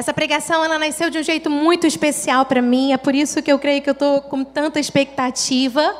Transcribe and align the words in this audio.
Essa 0.00 0.14
pregação 0.14 0.64
ela 0.64 0.78
nasceu 0.78 1.10
de 1.10 1.18
um 1.18 1.22
jeito 1.22 1.50
muito 1.50 1.86
especial 1.86 2.46
para 2.46 2.62
mim, 2.62 2.94
é 2.94 2.96
por 2.96 3.14
isso 3.14 3.42
que 3.42 3.52
eu 3.52 3.58
creio 3.58 3.82
que 3.82 3.90
eu 3.90 3.92
estou 3.92 4.22
com 4.22 4.42
tanta 4.42 4.80
expectativa. 4.80 5.94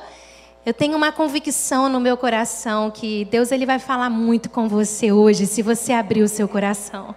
Eu 0.65 0.73
tenho 0.73 0.97
uma 0.97 1.13
convicção 1.13 1.87
no 1.87 2.01
meu 2.01 2.17
coração 2.17 2.91
que 2.91 3.27
Deus 3.27 3.53
ele 3.53 3.67
vai 3.67 3.79
falar 3.79 4.09
muito 4.09 4.49
com 4.49 4.67
você 4.67 5.13
hoje, 5.13 5.45
se 5.45 5.61
você 5.61 5.93
abrir 5.93 6.23
o 6.23 6.29
seu 6.29 6.49
coração. 6.49 7.15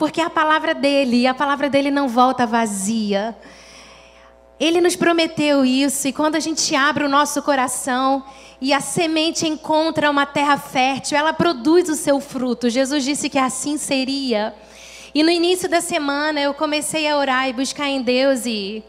Porque 0.00 0.20
a 0.20 0.28
palavra 0.28 0.74
dele, 0.74 1.28
a 1.28 1.32
palavra 1.32 1.70
dele 1.70 1.92
não 1.92 2.08
volta 2.08 2.44
vazia. 2.44 3.36
Ele 4.58 4.80
nos 4.80 4.96
prometeu 4.96 5.64
isso, 5.64 6.08
e 6.08 6.12
quando 6.12 6.34
a 6.34 6.40
gente 6.40 6.74
abre 6.74 7.04
o 7.04 7.08
nosso 7.08 7.40
coração 7.40 8.24
e 8.60 8.72
a 8.72 8.80
semente 8.80 9.46
encontra 9.46 10.10
uma 10.10 10.26
terra 10.26 10.58
fértil, 10.58 11.16
ela 11.16 11.32
produz 11.32 11.88
o 11.88 11.94
seu 11.94 12.18
fruto. 12.18 12.68
Jesus 12.68 13.04
disse 13.04 13.30
que 13.30 13.38
assim 13.38 13.78
seria. 13.78 14.52
E 15.12 15.24
no 15.24 15.30
início 15.30 15.68
da 15.68 15.80
semana 15.80 16.40
eu 16.40 16.54
comecei 16.54 17.08
a 17.08 17.16
orar 17.16 17.48
e 17.48 17.52
buscar 17.52 17.88
em 17.88 18.00
Deus 18.00 18.46
e 18.46 18.84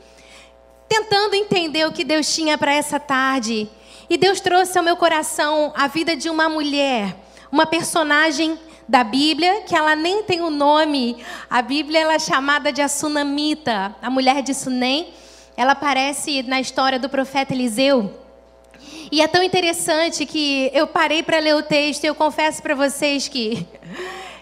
tentando 0.88 1.34
entender 1.34 1.88
o 1.88 1.92
que 1.92 2.04
Deus 2.04 2.34
tinha 2.34 2.58
para 2.58 2.74
essa 2.74 3.00
tarde. 3.00 3.68
E 4.08 4.18
Deus 4.18 4.40
trouxe 4.40 4.78
ao 4.78 4.84
meu 4.84 4.96
coração 4.96 5.74
a 5.76 5.88
vida 5.88 6.16
de 6.16 6.30
uma 6.30 6.48
mulher, 6.48 7.16
uma 7.52 7.66
personagem 7.66 8.60
da 8.88 9.04
Bíblia, 9.04 9.62
que 9.62 9.76
ela 9.76 9.96
nem 9.96 10.22
tem 10.22 10.42
o 10.42 10.48
um 10.48 10.50
nome. 10.52 11.18
A 11.50 11.62
Bíblia 11.62 12.02
ela 12.02 12.14
é 12.14 12.20
chamada 12.20 12.72
de 12.72 12.82
a 12.82 12.88
Sunamita, 12.88 13.96
a 14.00 14.10
mulher 14.10 14.44
de 14.44 14.54
Sunem. 14.54 15.14
Ela 15.58 15.72
aparece 15.72 16.44
na 16.44 16.62
história 16.62 17.00
do 17.00 17.10
profeta 17.10 17.54
Eliseu. 17.54 18.14
E 19.12 19.22
é 19.22 19.28
tão 19.28 19.42
interessante 19.42 20.26
que 20.28 20.70
eu 20.74 20.86
parei 20.86 21.24
para 21.24 21.40
ler 21.40 21.56
o 21.56 21.64
texto 21.64 22.04
e 22.04 22.08
eu 22.08 22.16
confesso 22.16 22.62
para 22.62 22.76
vocês 22.76 23.28
que 23.28 23.66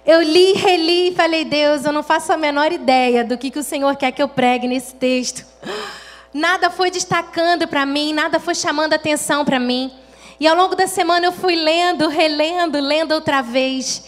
eu 0.05 0.22
li, 0.22 0.53
reli 0.53 1.09
e 1.09 1.16
falei, 1.16 1.45
Deus, 1.45 1.86
eu 1.86 1.92
não 1.92 2.03
faço 2.03 2.31
a 2.31 2.38
menor 2.38 2.72
ideia 2.72 3.23
do 3.23 3.38
que, 3.38 3.52
que 3.52 3.59
o 3.59 3.64
Senhor 3.64 3.95
quer 3.95 4.11
que 4.11 4.22
eu 4.22 4.28
pregue 4.28 4.67
nesse 4.67 4.95
texto. 4.95 5.45
Nada 6.33 6.69
foi 6.69 6.91
destacando 6.91 7.67
para 7.67 7.88
mim, 7.88 8.14
nada 8.14 8.39
foi 8.39 8.53
chamando 8.53 8.94
atenção 8.94 9.44
para 9.44 9.59
mim. 9.59 9.91
E 10.39 10.47
ao 10.47 10.56
longo 10.56 10.75
da 10.75 10.86
semana 10.86 11.25
eu 11.25 11.31
fui 11.31 11.56
lendo, 11.56 12.08
relendo, 12.08 12.80
lendo 12.80 13.14
outra 13.14 13.41
vez. 13.41 14.03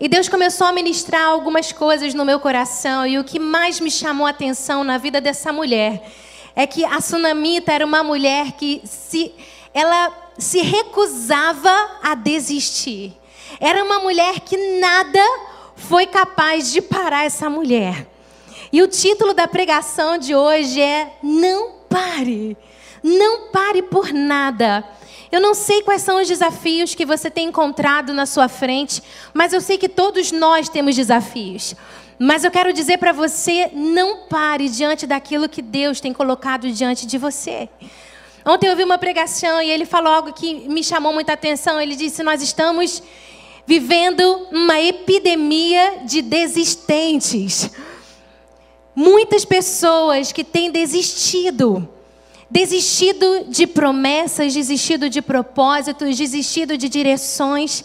E 0.00 0.08
Deus 0.08 0.28
começou 0.28 0.66
a 0.66 0.72
ministrar 0.72 1.26
algumas 1.26 1.70
coisas 1.70 2.12
no 2.12 2.24
meu 2.24 2.40
coração. 2.40 3.06
E 3.06 3.18
o 3.18 3.24
que 3.24 3.38
mais 3.38 3.78
me 3.78 3.90
chamou 3.90 4.26
a 4.26 4.30
atenção 4.30 4.82
na 4.82 4.98
vida 4.98 5.20
dessa 5.20 5.52
mulher 5.52 6.02
é 6.56 6.66
que 6.66 6.84
a 6.84 7.00
Sunamita 7.00 7.72
era 7.72 7.86
uma 7.86 8.02
mulher 8.02 8.52
que 8.52 8.82
se, 8.84 9.32
ela 9.72 10.12
se 10.38 10.60
recusava 10.62 11.72
a 12.02 12.14
desistir. 12.14 13.19
Era 13.60 13.84
uma 13.84 13.98
mulher 13.98 14.40
que 14.40 14.56
nada 14.80 15.20
foi 15.76 16.06
capaz 16.06 16.72
de 16.72 16.80
parar 16.80 17.26
essa 17.26 17.50
mulher. 17.50 18.06
E 18.72 18.82
o 18.82 18.88
título 18.88 19.34
da 19.34 19.46
pregação 19.46 20.16
de 20.16 20.34
hoje 20.34 20.80
é 20.80 21.12
Não 21.22 21.72
pare. 21.88 22.56
Não 23.02 23.48
pare 23.50 23.82
por 23.82 24.12
nada. 24.12 24.82
Eu 25.30 25.40
não 25.40 25.54
sei 25.54 25.82
quais 25.82 26.02
são 26.02 26.20
os 26.20 26.26
desafios 26.26 26.94
que 26.94 27.04
você 27.04 27.30
tem 27.30 27.48
encontrado 27.48 28.12
na 28.14 28.26
sua 28.26 28.48
frente, 28.48 29.02
mas 29.34 29.52
eu 29.52 29.60
sei 29.60 29.76
que 29.76 29.88
todos 29.88 30.32
nós 30.32 30.68
temos 30.68 30.96
desafios. 30.96 31.74
Mas 32.18 32.44
eu 32.44 32.50
quero 32.50 32.72
dizer 32.72 32.98
para 32.98 33.12
você: 33.12 33.70
não 33.74 34.26
pare 34.28 34.68
diante 34.68 35.06
daquilo 35.06 35.48
que 35.48 35.62
Deus 35.62 36.00
tem 36.00 36.12
colocado 36.12 36.70
diante 36.70 37.06
de 37.06 37.18
você. 37.18 37.68
Ontem 38.44 38.66
eu 38.66 38.70
ouvi 38.70 38.84
uma 38.84 38.98
pregação 38.98 39.60
e 39.60 39.70
ele 39.70 39.84
falou 39.84 40.12
algo 40.12 40.32
que 40.32 40.68
me 40.68 40.82
chamou 40.82 41.12
muita 41.12 41.34
atenção. 41.34 41.80
Ele 41.80 41.94
disse: 41.94 42.22
Nós 42.22 42.42
estamos 42.42 43.02
vivendo 43.66 44.48
uma 44.50 44.80
epidemia 44.80 46.02
de 46.04 46.22
desistentes. 46.22 47.70
Muitas 48.94 49.44
pessoas 49.44 50.32
que 50.32 50.42
têm 50.42 50.70
desistido, 50.70 51.88
desistido 52.50 53.44
de 53.48 53.66
promessas, 53.66 54.52
desistido 54.52 55.08
de 55.08 55.22
propósitos, 55.22 56.16
desistido 56.16 56.76
de 56.76 56.88
direções 56.88 57.84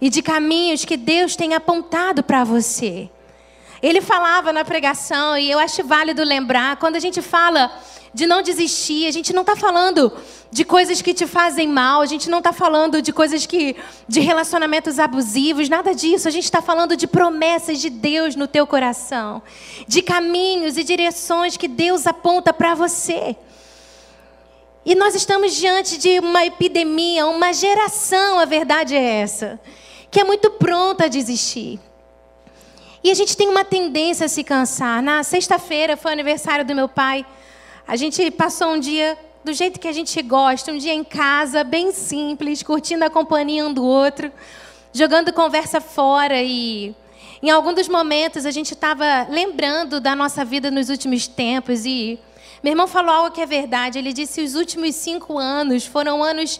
e 0.00 0.08
de 0.08 0.22
caminhos 0.22 0.84
que 0.84 0.96
Deus 0.96 1.34
tem 1.34 1.54
apontado 1.54 2.22
para 2.22 2.44
você. 2.44 3.10
Ele 3.82 4.00
falava 4.00 4.52
na 4.52 4.64
pregação, 4.64 5.36
e 5.36 5.50
eu 5.50 5.58
acho 5.58 5.84
válido 5.84 6.24
lembrar, 6.24 6.76
quando 6.76 6.96
a 6.96 7.00
gente 7.00 7.20
fala 7.20 7.70
de 8.14 8.26
não 8.26 8.40
desistir. 8.40 9.06
A 9.06 9.10
gente 9.10 9.32
não 9.32 9.42
está 9.42 9.56
falando 9.56 10.12
de 10.50 10.64
coisas 10.64 11.02
que 11.02 11.12
te 11.12 11.26
fazem 11.26 11.66
mal, 11.66 12.00
a 12.00 12.06
gente 12.06 12.30
não 12.30 12.38
está 12.38 12.52
falando 12.52 13.02
de 13.02 13.12
coisas 13.12 13.44
que. 13.44 13.76
de 14.08 14.20
relacionamentos 14.20 15.00
abusivos, 15.00 15.68
nada 15.68 15.92
disso. 15.92 16.28
A 16.28 16.30
gente 16.30 16.44
está 16.44 16.62
falando 16.62 16.96
de 16.96 17.08
promessas 17.08 17.80
de 17.80 17.90
Deus 17.90 18.36
no 18.36 18.46
teu 18.46 18.66
coração, 18.66 19.42
de 19.88 20.00
caminhos 20.00 20.78
e 20.78 20.84
direções 20.84 21.56
que 21.56 21.66
Deus 21.66 22.06
aponta 22.06 22.52
para 22.52 22.74
você. 22.74 23.36
E 24.86 24.94
nós 24.94 25.14
estamos 25.14 25.54
diante 25.54 25.98
de 25.98 26.20
uma 26.20 26.44
epidemia, 26.44 27.26
uma 27.26 27.52
geração, 27.52 28.38
a 28.38 28.44
verdade 28.44 28.94
é 28.94 29.20
essa, 29.22 29.58
que 30.10 30.20
é 30.20 30.24
muito 30.24 30.50
pronta 30.50 31.06
a 31.06 31.08
desistir. 31.08 31.80
E 33.02 33.10
a 33.10 33.14
gente 33.14 33.36
tem 33.36 33.48
uma 33.48 33.64
tendência 33.64 34.26
a 34.26 34.28
se 34.28 34.44
cansar. 34.44 35.02
Na 35.02 35.22
sexta-feira 35.22 35.96
foi 35.96 36.10
o 36.10 36.14
aniversário 36.14 36.64
do 36.64 36.74
meu 36.74 36.88
pai. 36.88 37.24
A 37.86 37.96
gente 37.96 38.30
passou 38.30 38.68
um 38.68 38.80
dia 38.80 39.16
do 39.44 39.52
jeito 39.52 39.78
que 39.78 39.86
a 39.86 39.92
gente 39.92 40.20
gosta, 40.22 40.72
um 40.72 40.78
dia 40.78 40.94
em 40.94 41.04
casa, 41.04 41.62
bem 41.62 41.92
simples, 41.92 42.62
curtindo 42.62 43.04
a 43.04 43.10
companhia 43.10 43.66
um 43.66 43.72
do 43.74 43.84
outro, 43.84 44.32
jogando 44.90 45.30
conversa 45.34 45.82
fora 45.82 46.42
e 46.42 46.94
em 47.42 47.50
algum 47.50 47.74
dos 47.74 47.86
momentos 47.86 48.46
a 48.46 48.50
gente 48.50 48.72
estava 48.72 49.26
lembrando 49.28 50.00
da 50.00 50.16
nossa 50.16 50.46
vida 50.46 50.70
nos 50.70 50.88
últimos 50.88 51.26
tempos 51.26 51.84
e 51.84 52.18
meu 52.62 52.72
irmão 52.72 52.88
falou 52.88 53.12
algo 53.12 53.34
que 53.34 53.42
é 53.42 53.46
verdade. 53.46 53.98
Ele 53.98 54.14
disse 54.14 54.40
que 54.40 54.46
os 54.46 54.54
últimos 54.54 54.94
cinco 54.94 55.36
anos 55.36 55.84
foram 55.84 56.22
anos 56.22 56.58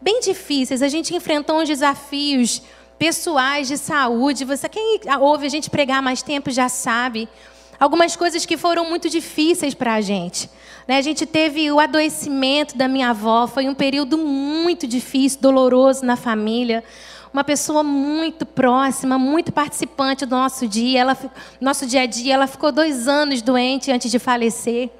bem 0.00 0.20
difíceis. 0.20 0.82
A 0.82 0.88
gente 0.88 1.12
enfrentou 1.16 1.60
uns 1.60 1.66
desafios 1.66 2.62
pessoais 2.96 3.66
de 3.66 3.76
saúde. 3.76 4.44
Você 4.44 4.68
quem 4.68 5.00
ouve 5.18 5.46
a 5.46 5.50
gente 5.50 5.68
pregar 5.68 6.00
mais 6.00 6.22
tempo 6.22 6.48
já 6.48 6.68
sabe 6.68 7.28
algumas 7.80 8.14
coisas 8.14 8.44
que 8.44 8.58
foram 8.58 8.84
muito 8.84 9.08
difíceis 9.08 9.72
para 9.72 9.94
a 9.94 10.00
gente. 10.02 10.50
Né? 10.86 10.98
A 10.98 11.02
gente 11.02 11.24
teve 11.24 11.72
o 11.72 11.80
adoecimento 11.80 12.76
da 12.76 12.86
minha 12.86 13.08
avó, 13.08 13.46
foi 13.46 13.66
um 13.66 13.74
período 13.74 14.18
muito 14.18 14.86
difícil, 14.86 15.40
doloroso 15.40 16.04
na 16.04 16.14
família. 16.14 16.84
Uma 17.32 17.42
pessoa 17.42 17.82
muito 17.82 18.44
próxima, 18.44 19.18
muito 19.18 19.50
participante 19.50 20.26
do 20.26 20.36
nosso 20.36 20.68
dia, 20.68 21.00
ela, 21.00 21.16
nosso 21.60 21.86
dia 21.86 22.02
a 22.02 22.06
dia. 22.06 22.34
Ela 22.34 22.46
ficou 22.46 22.70
dois 22.70 23.08
anos 23.08 23.40
doente 23.40 23.90
antes 23.90 24.10
de 24.10 24.18
falecer. 24.18 24.90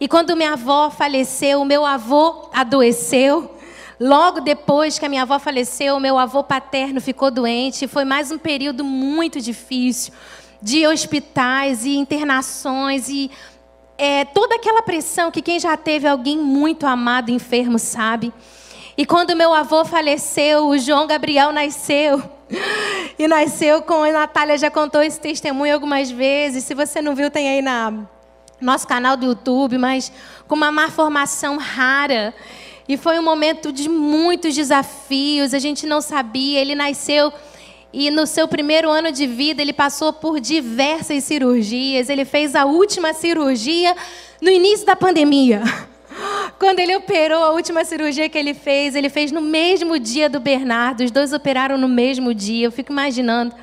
E 0.00 0.08
quando 0.08 0.36
minha 0.36 0.52
avó 0.52 0.88
faleceu, 0.88 1.64
meu 1.64 1.84
avô 1.84 2.48
adoeceu. 2.54 3.50
Logo 4.00 4.40
depois 4.40 4.98
que 4.98 5.04
a 5.04 5.08
minha 5.08 5.22
avó 5.22 5.38
faleceu, 5.38 5.98
meu 6.00 6.16
avô 6.16 6.42
paterno 6.42 7.00
ficou 7.00 7.30
doente. 7.30 7.88
Foi 7.88 8.04
mais 8.04 8.30
um 8.30 8.38
período 8.38 8.84
muito 8.84 9.40
difícil 9.40 10.12
de 10.60 10.86
hospitais 10.86 11.84
e 11.84 11.96
internações 11.96 13.08
e 13.08 13.30
é, 13.96 14.24
toda 14.24 14.56
aquela 14.56 14.82
pressão 14.82 15.30
que 15.30 15.42
quem 15.42 15.60
já 15.60 15.76
teve 15.76 16.06
alguém 16.08 16.38
muito 16.38 16.86
amado 16.86 17.30
enfermo 17.30 17.78
sabe. 17.78 18.32
E 18.96 19.04
quando 19.04 19.36
meu 19.36 19.52
avô 19.52 19.84
faleceu, 19.84 20.68
o 20.68 20.78
João 20.78 21.06
Gabriel 21.06 21.52
nasceu. 21.52 22.22
E 23.16 23.28
nasceu 23.28 23.80
com 23.80 24.02
a 24.02 24.10
Natália 24.10 24.58
já 24.58 24.68
contou 24.68 25.00
esse 25.00 25.20
testemunho 25.20 25.72
algumas 25.72 26.10
vezes. 26.10 26.64
Se 26.64 26.74
você 26.74 27.00
não 27.00 27.14
viu, 27.14 27.30
tem 27.30 27.48
aí 27.48 27.62
na 27.62 27.92
nosso 28.60 28.88
canal 28.88 29.16
do 29.16 29.26
YouTube, 29.26 29.78
mas 29.78 30.10
com 30.48 30.56
uma 30.56 30.72
má 30.72 30.90
formação 30.90 31.56
rara. 31.56 32.34
E 32.88 32.96
foi 32.96 33.16
um 33.18 33.22
momento 33.22 33.72
de 33.72 33.88
muitos 33.88 34.54
desafios, 34.54 35.54
a 35.54 35.60
gente 35.60 35.86
não 35.86 36.00
sabia. 36.00 36.60
Ele 36.60 36.74
nasceu 36.74 37.32
e 37.96 38.10
no 38.10 38.26
seu 38.26 38.48
primeiro 38.48 38.90
ano 38.90 39.12
de 39.12 39.24
vida, 39.24 39.62
ele 39.62 39.72
passou 39.72 40.12
por 40.12 40.40
diversas 40.40 41.22
cirurgias. 41.22 42.08
Ele 42.08 42.24
fez 42.24 42.56
a 42.56 42.64
última 42.64 43.14
cirurgia 43.14 43.94
no 44.42 44.50
início 44.50 44.84
da 44.84 44.96
pandemia. 44.96 45.62
Quando 46.58 46.80
ele 46.80 46.96
operou, 46.96 47.44
a 47.44 47.52
última 47.52 47.84
cirurgia 47.84 48.28
que 48.28 48.36
ele 48.36 48.52
fez, 48.52 48.96
ele 48.96 49.08
fez 49.08 49.30
no 49.30 49.40
mesmo 49.40 49.96
dia 49.96 50.28
do 50.28 50.40
Bernardo. 50.40 51.04
Os 51.04 51.12
dois 51.12 51.32
operaram 51.32 51.78
no 51.78 51.86
mesmo 51.86 52.34
dia. 52.34 52.66
Eu 52.66 52.72
fico 52.72 52.90
imaginando 52.90 53.54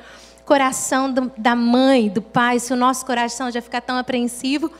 coração 0.46 1.12
da 1.36 1.54
mãe, 1.54 2.08
do 2.08 2.22
pai, 2.22 2.58
se 2.58 2.72
o 2.72 2.76
nosso 2.76 3.04
coração 3.04 3.50
já 3.50 3.60
ficar 3.60 3.82
tão 3.82 3.98
apreensivo. 3.98 4.72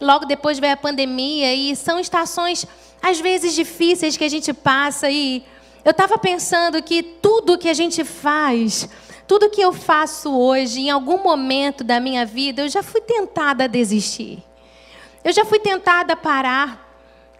Logo 0.00 0.24
depois 0.24 0.58
veio 0.58 0.72
a 0.72 0.78
pandemia 0.78 1.54
e 1.54 1.76
são 1.76 2.00
estações 2.00 2.66
às 3.02 3.20
vezes 3.20 3.54
difíceis 3.54 4.16
que 4.16 4.24
a 4.24 4.30
gente 4.30 4.54
passa 4.54 5.10
e 5.10 5.44
eu 5.84 5.90
estava 5.90 6.16
pensando 6.16 6.82
que 6.82 7.02
tudo 7.02 7.58
que 7.58 7.68
a 7.68 7.74
gente 7.74 8.04
faz, 8.04 8.88
tudo 9.26 9.50
que 9.50 9.60
eu 9.60 9.72
faço 9.72 10.34
hoje, 10.34 10.80
em 10.80 10.90
algum 10.90 11.22
momento 11.22 11.84
da 11.84 12.00
minha 12.00 12.24
vida, 12.24 12.62
eu 12.62 12.68
já 12.68 12.82
fui 12.82 13.00
tentada 13.00 13.64
a 13.64 13.66
desistir. 13.66 14.42
Eu 15.22 15.32
já 15.32 15.44
fui 15.44 15.58
tentada 15.58 16.14
a 16.14 16.16
parar. 16.16 16.80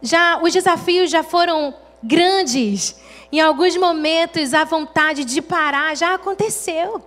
Já 0.02 0.38
os 0.43 0.52
desafios 0.52 1.11
já 1.11 1.23
foram 1.23 1.75
grandes. 2.02 2.96
Em 3.32 3.41
alguns 3.41 3.76
momentos 3.76 4.52
a 4.52 4.64
vontade 4.64 5.25
de 5.25 5.41
parar 5.41 5.96
já 5.96 6.14
aconteceu. 6.14 7.02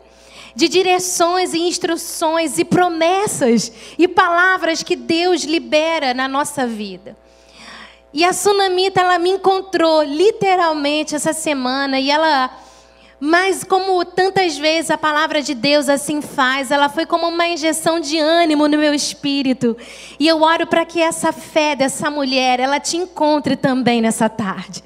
de 0.55 0.67
direções 0.67 1.53
e 1.53 1.59
instruções 1.59 2.57
e 2.57 2.65
promessas 2.65 3.71
e 3.95 4.07
palavras 4.07 4.81
que 4.81 4.95
Deus 4.95 5.43
libera 5.43 6.15
na 6.15 6.27
nossa 6.27 6.65
vida. 6.65 7.15
E 8.13 8.23
a 8.23 8.33
Sunamita, 8.33 9.01
ela 9.01 9.19
me 9.19 9.31
encontrou 9.31 10.01
literalmente 10.03 11.15
essa 11.15 11.33
semana 11.33 11.99
e 11.99 12.09
ela 12.09 12.49
mas 13.19 13.63
como 13.63 14.05
tantas 14.05 14.57
vezes 14.59 14.91
a 14.91 14.97
palavra 14.97 15.41
de 15.41 15.55
Deus 15.55 15.89
assim 15.89 16.21
faz, 16.21 16.69
ela 16.69 16.87
foi 16.87 17.03
como 17.03 17.27
uma 17.27 17.47
injeção 17.47 17.99
de 17.99 18.19
ânimo 18.19 18.67
no 18.67 18.77
meu 18.77 18.93
espírito. 18.93 19.75
E 20.19 20.27
eu 20.27 20.43
oro 20.43 20.67
para 20.67 20.85
que 20.85 21.01
essa 21.01 21.31
fé 21.31 21.75
dessa 21.75 22.11
mulher, 22.11 22.59
ela 22.59 22.79
te 22.79 22.95
encontre 22.95 23.55
também 23.55 24.01
nessa 24.01 24.29
tarde 24.29 24.83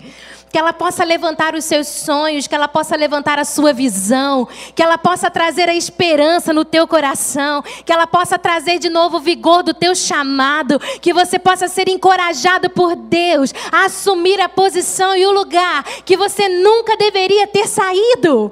que 0.51 0.57
ela 0.57 0.73
possa 0.73 1.03
levantar 1.03 1.55
os 1.55 1.63
seus 1.63 1.87
sonhos, 1.87 2.45
que 2.47 2.53
ela 2.53 2.67
possa 2.67 2.95
levantar 2.95 3.39
a 3.39 3.45
sua 3.45 3.71
visão, 3.71 4.47
que 4.75 4.83
ela 4.83 4.97
possa 4.97 5.31
trazer 5.31 5.69
a 5.69 5.75
esperança 5.75 6.51
no 6.51 6.65
teu 6.65 6.87
coração, 6.87 7.63
que 7.85 7.91
ela 7.91 8.05
possa 8.05 8.37
trazer 8.37 8.77
de 8.77 8.89
novo 8.89 9.17
o 9.17 9.21
vigor 9.21 9.63
do 9.63 9.73
teu 9.73 9.95
chamado, 9.95 10.79
que 10.99 11.13
você 11.13 11.39
possa 11.39 11.67
ser 11.67 11.87
encorajado 11.87 12.69
por 12.69 12.95
Deus 12.95 13.53
a 13.71 13.85
assumir 13.85 14.41
a 14.41 14.49
posição 14.49 15.15
e 15.15 15.25
o 15.25 15.31
lugar 15.31 15.83
que 16.03 16.17
você 16.17 16.49
nunca 16.49 16.97
deveria 16.97 17.47
ter 17.47 17.67
saído. 17.67 18.51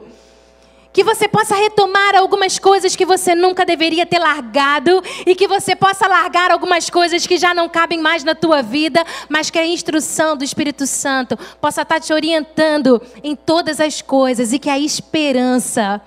Que 0.92 1.04
você 1.04 1.28
possa 1.28 1.56
retomar 1.56 2.16
algumas 2.16 2.58
coisas 2.58 2.96
que 2.96 3.06
você 3.06 3.36
nunca 3.36 3.64
deveria 3.66 4.06
ter 4.06 4.20
largado 4.20 5.04
e 5.26 5.36
que 5.36 5.48
você 5.48 5.76
possa 5.76 6.08
largar 6.08 6.52
algumas 6.52 6.90
coisas 6.90 7.28
que 7.28 7.38
já 7.38 7.54
não 7.54 7.70
cabem 7.70 8.00
mais 8.00 8.24
na 8.24 8.34
tua 8.34 8.62
vida, 8.62 9.06
mas 9.30 9.50
que 9.50 9.60
a 9.60 9.66
instrução 9.66 10.36
do 10.36 10.44
Espírito 10.44 10.88
Santo 10.88 11.38
possa 11.62 11.84
estar 11.84 12.00
te 12.00 12.12
orientando 12.12 13.02
em 13.24 13.36
todas 13.36 13.80
as 13.80 14.02
coisas 14.02 14.52
e 14.52 14.58
que 14.58 14.70
a 14.70 14.80
esperança 14.80 16.02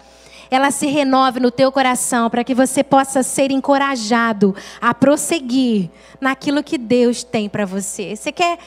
ela 0.51 0.71
se 0.71 0.87
renove 0.87 1.41
no 1.41 1.51
teu 1.51 1.73
coração 1.73 2.29
para 2.29 2.45
que 2.45 2.55
você 2.55 2.85
possa 2.85 3.23
ser 3.23 3.51
encorajado 3.51 4.55
a 4.83 4.93
prosseguir 4.93 5.89
naquilo 6.21 6.63
que 6.63 6.77
Deus 6.77 7.25
tem 7.25 7.49
para 7.49 7.65
você. 7.65 8.15
Você 8.15 8.31
quer 8.31 8.59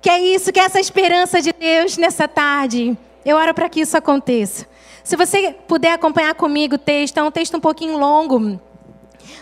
quer 0.00 0.20
isso, 0.20 0.52
quer 0.52 0.66
essa 0.66 0.78
esperança 0.78 1.42
de 1.42 1.52
Deus 1.52 1.96
nessa 1.96 2.28
tarde? 2.28 2.96
Eu 3.24 3.36
oro 3.36 3.52
para 3.52 3.68
que 3.68 3.80
isso 3.80 3.96
aconteça. 3.96 4.66
Se 5.04 5.16
você 5.16 5.54
puder 5.68 5.92
acompanhar 5.92 6.34
comigo 6.34 6.76
o 6.76 6.78
texto, 6.78 7.18
é 7.18 7.22
um 7.22 7.30
texto 7.30 7.58
um 7.58 7.60
pouquinho 7.60 7.98
longo, 7.98 8.58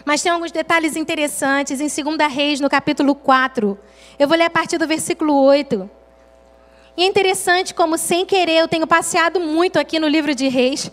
mas 0.04 0.20
tem 0.20 0.32
alguns 0.32 0.50
detalhes 0.50 0.96
interessantes 0.96 1.80
em 1.80 1.86
2 1.86 2.32
Reis, 2.32 2.58
no 2.58 2.68
capítulo 2.68 3.14
4. 3.14 3.78
Eu 4.18 4.26
vou 4.26 4.36
ler 4.36 4.46
a 4.46 4.50
partir 4.50 4.76
do 4.76 4.88
versículo 4.88 5.40
8. 5.40 5.88
E 6.96 7.04
é 7.04 7.06
interessante 7.06 7.72
como, 7.74 7.96
sem 7.96 8.26
querer, 8.26 8.58
eu 8.58 8.66
tenho 8.66 8.88
passeado 8.88 9.38
muito 9.38 9.78
aqui 9.78 10.00
no 10.00 10.08
livro 10.08 10.34
de 10.34 10.48
Reis. 10.48 10.90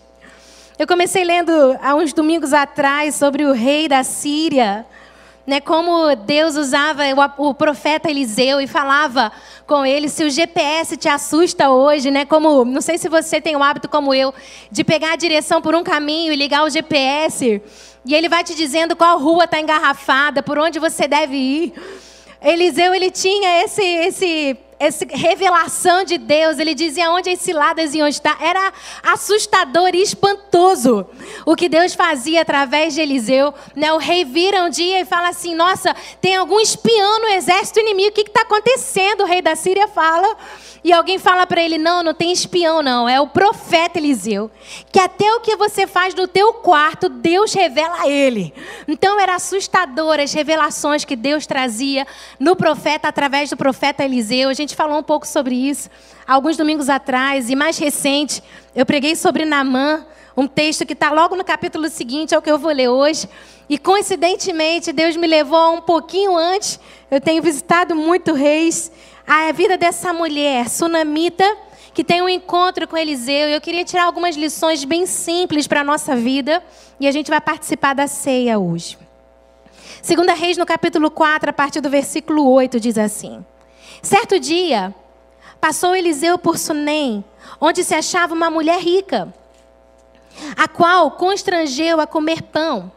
Eu 0.78 0.86
comecei 0.86 1.24
lendo 1.24 1.52
há 1.82 1.96
uns 1.96 2.14
domingos 2.14 2.54
atrás 2.54 3.16
sobre 3.16 3.46
o 3.46 3.54
rei 3.54 3.88
da 3.88 4.04
Síria, 4.04 4.86
né, 5.46 5.60
como 5.60 6.16
Deus 6.16 6.56
usava 6.56 7.04
o, 7.38 7.54
profeta 7.54 8.10
Eliseu 8.10 8.62
e 8.62 8.68
falava 8.68 9.32
com 9.66 9.86
ele. 9.86 10.08
Se 10.08 10.24
o 10.24 10.30
GPS 10.30 10.96
te 10.96 11.10
assusta 11.10 11.70
hoje, 11.70 12.12
né, 12.12 12.26
como 12.26 12.64
não 12.64 12.82
sei 12.82 12.98
se 12.98 13.10
você 13.10 13.42
tem 13.42 13.56
o 13.56 13.64
hábito 13.64 13.90
como 13.90 14.14
eu 14.14 14.34
de 14.72 14.84
pegar 14.84 15.14
a 15.14 15.16
direção 15.16 15.62
por 15.62 15.74
um 15.74 15.84
caminho 15.84 16.32
e 16.32 16.36
ligar 16.36 16.64
o 16.64 16.70
GPS 16.70 17.62
e 18.06 18.16
ele 18.16 18.30
vai 18.30 18.44
te 18.44 18.56
dizendo 18.56 18.96
qual 18.96 19.20
rua 19.20 19.44
está 19.44 19.60
engarrafada, 19.60 20.42
por 20.42 20.58
onde 20.58 20.80
você 20.80 21.08
deve 21.08 21.36
ir. 21.36 21.74
Eliseu 22.42 22.94
ele 22.94 23.12
tinha 23.12 23.64
esse 23.64 23.84
esse 23.84 24.58
essa 24.80 25.06
revelação 25.10 26.06
de 26.06 26.18
Deus, 26.18 26.58
ele 26.58 26.74
dizia 26.74 27.12
onde 27.12 27.30
as 27.30 27.40
ciladas 27.40 27.94
iam 27.94 28.08
estar. 28.08 28.42
Era 28.42 28.72
assustador 29.04 29.90
e 29.94 30.02
espantoso 30.02 31.06
o 31.46 31.56
que 31.56 31.68
Deus 31.68 31.94
fazia 31.94 32.42
através 32.42 32.94
de 32.94 33.02
Eliseu. 33.02 33.54
Né? 33.76 33.92
O 33.92 33.98
rei 33.98 34.24
vira 34.24 34.64
um 34.64 34.70
dia 34.70 35.02
e 35.02 35.06
fala 35.06 35.28
assim: 35.28 35.54
Nossa, 35.54 35.94
tem 36.22 36.38
algum 36.38 36.60
espião 36.62 37.20
no 37.20 37.28
exército 37.28 37.80
inimigo, 37.82 38.10
o 38.10 38.14
que 38.14 38.22
está 38.22 38.42
acontecendo? 38.42 39.24
O 39.24 39.28
rei 39.28 39.42
da 39.42 39.56
Síria 39.56 39.88
fala. 39.88 40.38
E 40.84 40.94
alguém 40.94 41.20
fala 41.20 41.46
para 41.46 41.62
ele: 41.62 41.78
Não, 41.78 42.02
não 42.04 42.14
tem 42.14 42.32
espião, 42.32 42.82
não. 42.82 43.08
É 43.08 43.20
o 43.20 43.28
profeta 43.28 43.98
Eliseu. 43.98 44.50
Que 44.92 45.00
até 45.00 45.26
o 45.34 45.42
que 45.42 45.56
você 45.56 45.86
faz 45.86 46.14
no 46.14 46.28
teu 46.28 46.54
quarto, 46.54 47.10
Deus 47.10 47.54
revela 47.54 48.02
a 48.02 48.10
ele. 48.10 48.54
Então 48.88 49.20
era 49.20 49.36
assustador 49.36 50.20
as 50.20 50.34
revelações 50.34 51.04
que 51.04 51.16
Deus 51.16 51.46
trazia 51.46 52.08
no 52.40 52.56
profeta 52.56 53.08
através 53.08 53.50
do 53.50 53.58
profeta 53.58 54.04
Eliseu. 54.04 54.50
A 54.50 54.54
gente 54.54 54.76
falou 54.76 55.00
um 55.00 55.04
pouco 55.04 55.28
sobre 55.28 55.56
isso 55.56 55.90
alguns 56.30 56.56
domingos 56.56 56.90
atrás. 56.90 57.50
E 57.50 57.56
mais 57.56 57.78
recente, 57.78 58.44
eu 58.76 58.86
preguei 58.86 59.16
sobre 59.16 59.46
Namã. 59.46 60.06
Um 60.38 60.48
texto 60.48 60.86
que 60.86 60.94
está 60.94 61.12
logo 61.12 61.36
no 61.36 61.44
capítulo 61.44 61.90
seguinte 61.90 62.34
ao 62.34 62.42
que 62.42 62.50
eu 62.50 62.58
vou 62.58 62.72
ler 62.72 62.88
hoje. 62.88 63.28
E 63.68 63.78
coincidentemente, 63.78 64.94
Deus 64.94 65.18
me 65.18 65.28
levou 65.28 65.74
um 65.74 65.82
pouquinho 65.82 66.38
antes. 66.38 66.80
Eu 67.12 67.20
tenho 67.20 67.42
visitado 67.42 67.94
muito 67.94 68.34
reis 68.34 68.90
a 69.30 69.52
vida 69.52 69.78
dessa 69.78 70.12
mulher 70.12 70.68
sunamita 70.68 71.46
que 71.94 72.04
tem 72.04 72.20
um 72.20 72.28
encontro 72.28 72.88
com 72.88 72.98
Eliseu. 72.98 73.48
Eu 73.48 73.62
queria 73.62 73.86
tirar 73.86 74.06
algumas 74.06 74.36
lições 74.36 74.84
bem 74.84 75.06
simples 75.06 75.68
para 75.68 75.82
a 75.82 75.84
nossa 75.84 76.16
vida 76.16 76.64
e 77.00 77.08
a 77.08 77.12
gente 77.12 77.30
vai 77.30 77.40
participar 77.40 77.94
da 77.94 78.08
ceia 78.08 78.58
hoje. 78.58 78.98
Segunda 80.02 80.34
Reis, 80.34 80.58
no 80.58 80.66
capítulo 80.66 81.12
4, 81.12 81.52
a 81.52 81.54
partir 81.54 81.80
do 81.80 81.92
versículo 81.92 82.50
8, 82.50 82.80
diz 82.80 82.98
assim: 82.98 83.46
Certo 84.02 84.40
dia, 84.40 84.96
passou 85.62 85.96
Eliseu 85.96 86.40
por 86.40 86.58
Sunem, 86.58 87.24
onde 87.62 87.84
se 87.84 87.94
achava 87.94 88.34
uma 88.34 88.50
mulher 88.50 88.80
rica, 88.80 89.32
a 90.56 90.68
qual 90.68 91.12
constrangeu 91.12 92.02
a 92.02 92.08
comer 92.08 92.42
pão. 92.42 92.92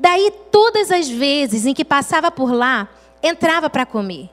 Daí, 0.00 0.32
todas 0.50 0.90
as 0.90 1.08
vezes 1.08 1.64
em 1.64 1.74
que 1.74 1.84
passava 1.84 2.28
por 2.28 2.52
lá, 2.52 2.88
entrava 3.22 3.70
para 3.70 3.86
comer. 3.86 4.30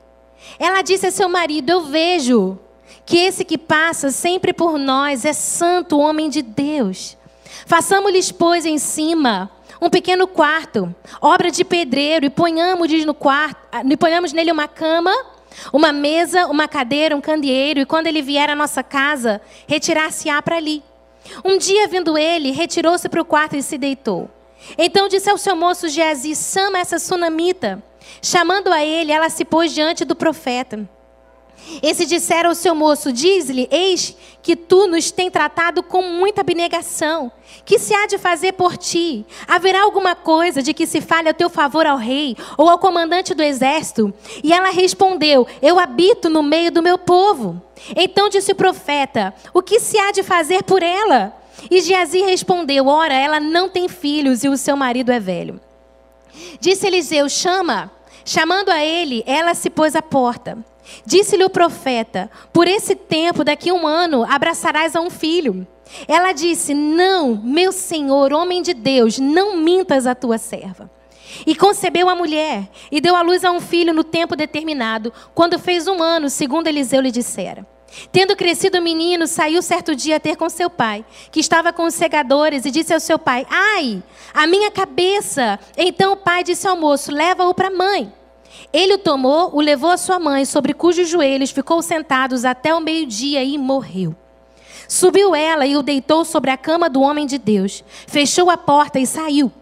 Ela 0.58 0.82
disse 0.82 1.06
a 1.06 1.10
seu 1.10 1.28
marido: 1.28 1.70
Eu 1.70 1.84
vejo 1.84 2.58
que 3.04 3.16
esse 3.16 3.44
que 3.44 3.56
passa 3.56 4.10
sempre 4.10 4.52
por 4.52 4.78
nós 4.78 5.24
é 5.24 5.32
santo 5.32 5.98
homem 5.98 6.28
de 6.28 6.42
Deus. 6.42 7.16
Façamos-lhes, 7.66 8.30
pois, 8.30 8.66
em 8.66 8.78
cima 8.78 9.50
um 9.80 9.88
pequeno 9.88 10.26
quarto, 10.26 10.92
obra 11.20 11.50
de 11.50 11.64
pedreiro, 11.64 12.26
e 12.26 12.30
ponhamos, 12.30 12.90
no 13.04 13.14
quarto, 13.14 13.56
e 13.88 13.96
ponhamos 13.96 14.32
nele 14.32 14.50
uma 14.50 14.66
cama, 14.66 15.14
uma 15.72 15.92
mesa, 15.92 16.46
uma 16.46 16.66
cadeira, 16.66 17.16
um 17.16 17.20
candeeiro, 17.20 17.80
e 17.80 17.86
quando 17.86 18.08
ele 18.08 18.20
vier 18.20 18.50
à 18.50 18.56
nossa 18.56 18.82
casa, 18.82 19.40
retirar-se-á 19.66 20.42
para 20.42 20.56
ali. 20.56 20.82
Um 21.44 21.58
dia, 21.58 21.86
vindo 21.86 22.18
ele, 22.18 22.50
retirou-se 22.50 23.08
para 23.08 23.22
o 23.22 23.24
quarto 23.24 23.54
e 23.54 23.62
se 23.62 23.78
deitou. 23.78 24.28
Então 24.76 25.08
disse 25.08 25.30
ao 25.30 25.38
seu 25.38 25.54
moço 25.54 25.88
Geazi: 25.88 26.34
Chama 26.34 26.78
essa 26.78 26.98
sunamita. 26.98 27.82
Chamando 28.22 28.72
a 28.72 28.84
ele, 28.84 29.12
ela 29.12 29.28
se 29.28 29.44
pôs 29.44 29.72
diante 29.72 30.04
do 30.04 30.16
profeta. 30.16 30.88
Esse 31.82 32.06
dissera 32.06 32.48
ao 32.48 32.54
seu 32.54 32.74
moço: 32.74 33.12
Diz-lhe, 33.12 33.68
eis 33.70 34.16
que 34.42 34.56
tu 34.56 34.86
nos 34.86 35.10
tem 35.10 35.30
tratado 35.30 35.82
com 35.82 36.02
muita 36.02 36.40
abnegação. 36.40 37.30
Que 37.64 37.78
se 37.78 37.94
há 37.94 38.06
de 38.06 38.16
fazer 38.16 38.52
por 38.52 38.76
ti? 38.76 39.26
Haverá 39.46 39.82
alguma 39.82 40.14
coisa 40.14 40.62
de 40.62 40.72
que 40.72 40.86
se 40.86 41.00
fale 41.00 41.28
a 41.28 41.34
teu 41.34 41.50
favor 41.50 41.86
ao 41.86 41.98
rei 41.98 42.36
ou 42.56 42.68
ao 42.68 42.78
comandante 42.78 43.34
do 43.34 43.42
exército? 43.42 44.12
E 44.42 44.52
ela 44.52 44.70
respondeu: 44.70 45.46
Eu 45.60 45.78
habito 45.78 46.30
no 46.30 46.42
meio 46.42 46.70
do 46.70 46.82
meu 46.82 46.96
povo. 46.96 47.60
Então 47.94 48.28
disse 48.28 48.52
o 48.52 48.56
profeta: 48.56 49.34
O 49.52 49.62
que 49.62 49.78
se 49.78 49.98
há 49.98 50.10
de 50.10 50.22
fazer 50.22 50.62
por 50.62 50.82
ela? 50.82 51.34
E 51.70 51.80
Geazi 51.80 52.22
respondeu: 52.22 52.86
Ora, 52.86 53.14
ela 53.14 53.40
não 53.40 53.68
tem 53.68 53.88
filhos 53.88 54.42
e 54.42 54.48
o 54.48 54.56
seu 54.56 54.76
marido 54.76 55.12
é 55.12 55.20
velho. 55.20 55.60
Disse 56.60 56.86
Eliseu: 56.86 57.28
Chama. 57.28 57.97
Chamando 58.28 58.68
a 58.68 58.84
ele, 58.84 59.24
ela 59.26 59.54
se 59.54 59.70
pôs 59.70 59.96
à 59.96 60.02
porta. 60.02 60.58
Disse-lhe 61.06 61.44
o 61.44 61.48
profeta: 61.48 62.30
Por 62.52 62.68
esse 62.68 62.94
tempo, 62.94 63.42
daqui 63.42 63.70
a 63.70 63.72
um 63.72 63.86
ano, 63.86 64.22
abraçarás 64.22 64.94
a 64.94 65.00
um 65.00 65.08
filho. 65.08 65.66
Ela 66.06 66.32
disse: 66.34 66.74
Não, 66.74 67.34
meu 67.42 67.72
senhor, 67.72 68.34
homem 68.34 68.60
de 68.60 68.74
Deus, 68.74 69.18
não 69.18 69.56
mintas 69.56 70.06
a 70.06 70.14
tua 70.14 70.36
serva. 70.36 70.90
E 71.46 71.56
concebeu 71.56 72.06
a 72.06 72.14
mulher, 72.14 72.68
e 72.92 73.00
deu 73.00 73.16
à 73.16 73.22
luz 73.22 73.46
a 73.46 73.50
um 73.50 73.60
filho 73.60 73.94
no 73.94 74.04
tempo 74.04 74.36
determinado, 74.36 75.10
quando 75.34 75.58
fez 75.58 75.88
um 75.88 76.02
ano, 76.02 76.28
segundo 76.28 76.66
Eliseu 76.66 77.00
lhe 77.00 77.10
dissera. 77.10 77.66
Tendo 78.12 78.36
crescido 78.36 78.78
o 78.78 78.82
menino, 78.82 79.26
saiu 79.26 79.62
certo 79.62 79.94
dia 79.94 80.16
a 80.16 80.20
ter 80.20 80.36
com 80.36 80.48
seu 80.48 80.68
pai, 80.68 81.04
que 81.30 81.40
estava 81.40 81.72
com 81.72 81.84
os 81.84 81.94
segadores, 81.94 82.64
e 82.64 82.70
disse 82.70 82.92
ao 82.92 83.00
seu 83.00 83.18
pai: 83.18 83.46
Ai, 83.48 84.02
a 84.32 84.46
minha 84.46 84.70
cabeça! 84.70 85.58
Então 85.76 86.12
o 86.12 86.16
pai 86.16 86.44
disse 86.44 86.66
ao 86.66 86.76
moço: 86.76 87.10
Leva-o 87.10 87.54
para 87.54 87.68
a 87.68 87.70
mãe. 87.70 88.12
Ele 88.72 88.94
o 88.94 88.98
tomou, 88.98 89.54
o 89.54 89.60
levou 89.60 89.90
à 89.90 89.96
sua 89.96 90.18
mãe, 90.18 90.44
sobre 90.44 90.74
cujos 90.74 91.08
joelhos 91.08 91.50
ficou 91.50 91.80
sentados 91.80 92.44
até 92.44 92.74
o 92.74 92.80
meio-dia 92.80 93.42
e 93.42 93.56
morreu. 93.56 94.14
Subiu 94.86 95.34
ela 95.34 95.66
e 95.66 95.76
o 95.76 95.82
deitou 95.82 96.24
sobre 96.24 96.50
a 96.50 96.56
cama 96.56 96.88
do 96.88 97.00
homem 97.00 97.26
de 97.26 97.38
Deus, 97.38 97.84
fechou 98.06 98.50
a 98.50 98.56
porta 98.56 98.98
e 98.98 99.06
saiu. 99.06 99.52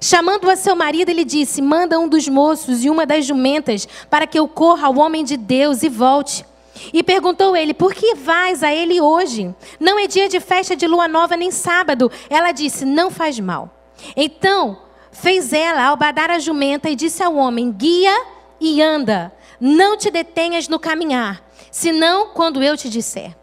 Chamando 0.00 0.48
a 0.48 0.56
seu 0.56 0.76
marido, 0.76 1.10
ele 1.10 1.24
disse: 1.24 1.60
Manda 1.60 1.98
um 1.98 2.08
dos 2.08 2.28
moços 2.28 2.84
e 2.84 2.90
uma 2.90 3.04
das 3.04 3.24
jumentas 3.24 3.88
para 4.08 4.26
que 4.26 4.38
eu 4.38 4.46
corra 4.46 4.86
ao 4.86 4.98
homem 4.98 5.24
de 5.24 5.36
Deus 5.36 5.82
e 5.82 5.88
volte. 5.88 6.44
E 6.92 7.02
perguntou 7.02 7.56
ele: 7.56 7.74
Por 7.74 7.94
que 7.94 8.14
vais 8.14 8.62
a 8.62 8.72
ele 8.72 9.00
hoje? 9.00 9.54
Não 9.78 9.98
é 9.98 10.06
dia 10.06 10.28
de 10.28 10.40
festa 10.40 10.76
de 10.76 10.86
lua 10.86 11.08
nova 11.08 11.36
nem 11.36 11.50
sábado. 11.50 12.10
Ela 12.28 12.52
disse: 12.52 12.84
Não 12.84 13.10
faz 13.10 13.38
mal. 13.38 13.70
Então 14.16 14.78
fez 15.12 15.52
ela 15.52 15.84
albadar 15.84 16.30
a 16.30 16.38
jumenta 16.38 16.88
e 16.88 16.96
disse 16.96 17.22
ao 17.22 17.34
homem: 17.34 17.72
Guia 17.72 18.14
e 18.60 18.80
anda, 18.80 19.32
não 19.60 19.96
te 19.96 20.10
detenhas 20.10 20.68
no 20.68 20.78
caminhar, 20.78 21.42
senão 21.70 22.28
quando 22.28 22.62
eu 22.62 22.76
te 22.76 22.88
disser. 22.88 23.36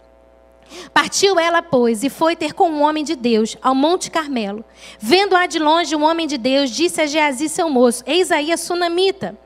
Partiu 0.93 1.39
ela, 1.39 1.61
pois, 1.61 2.03
e 2.03 2.09
foi 2.09 2.35
ter 2.35 2.53
com 2.53 2.69
um 2.69 2.81
homem 2.81 3.03
de 3.03 3.15
Deus 3.15 3.55
ao 3.61 3.73
Monte 3.73 4.11
Carmelo. 4.11 4.65
Vendo-a 4.99 5.45
de 5.45 5.59
longe, 5.59 5.95
um 5.95 6.03
homem 6.03 6.27
de 6.27 6.37
Deus 6.37 6.69
disse 6.69 7.01
a 7.01 7.05
Geazi, 7.05 7.47
seu 7.49 7.69
moço: 7.69 8.03
Eis 8.05 8.31
aí 8.31 8.51
a 8.51 8.57
sunamita. 8.57 9.37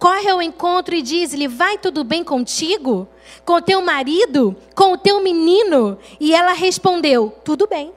Corre 0.00 0.30
ao 0.30 0.40
encontro 0.40 0.94
e 0.94 1.02
diz-lhe: 1.02 1.46
Vai 1.46 1.76
tudo 1.76 2.02
bem 2.02 2.24
contigo? 2.24 3.06
Com 3.44 3.56
o 3.56 3.60
teu 3.60 3.82
marido? 3.82 4.56
Com 4.74 4.94
o 4.94 4.98
teu 4.98 5.22
menino? 5.22 5.98
E 6.18 6.34
ela 6.34 6.54
respondeu: 6.54 7.30
Tudo 7.44 7.66
bem. 7.66 7.92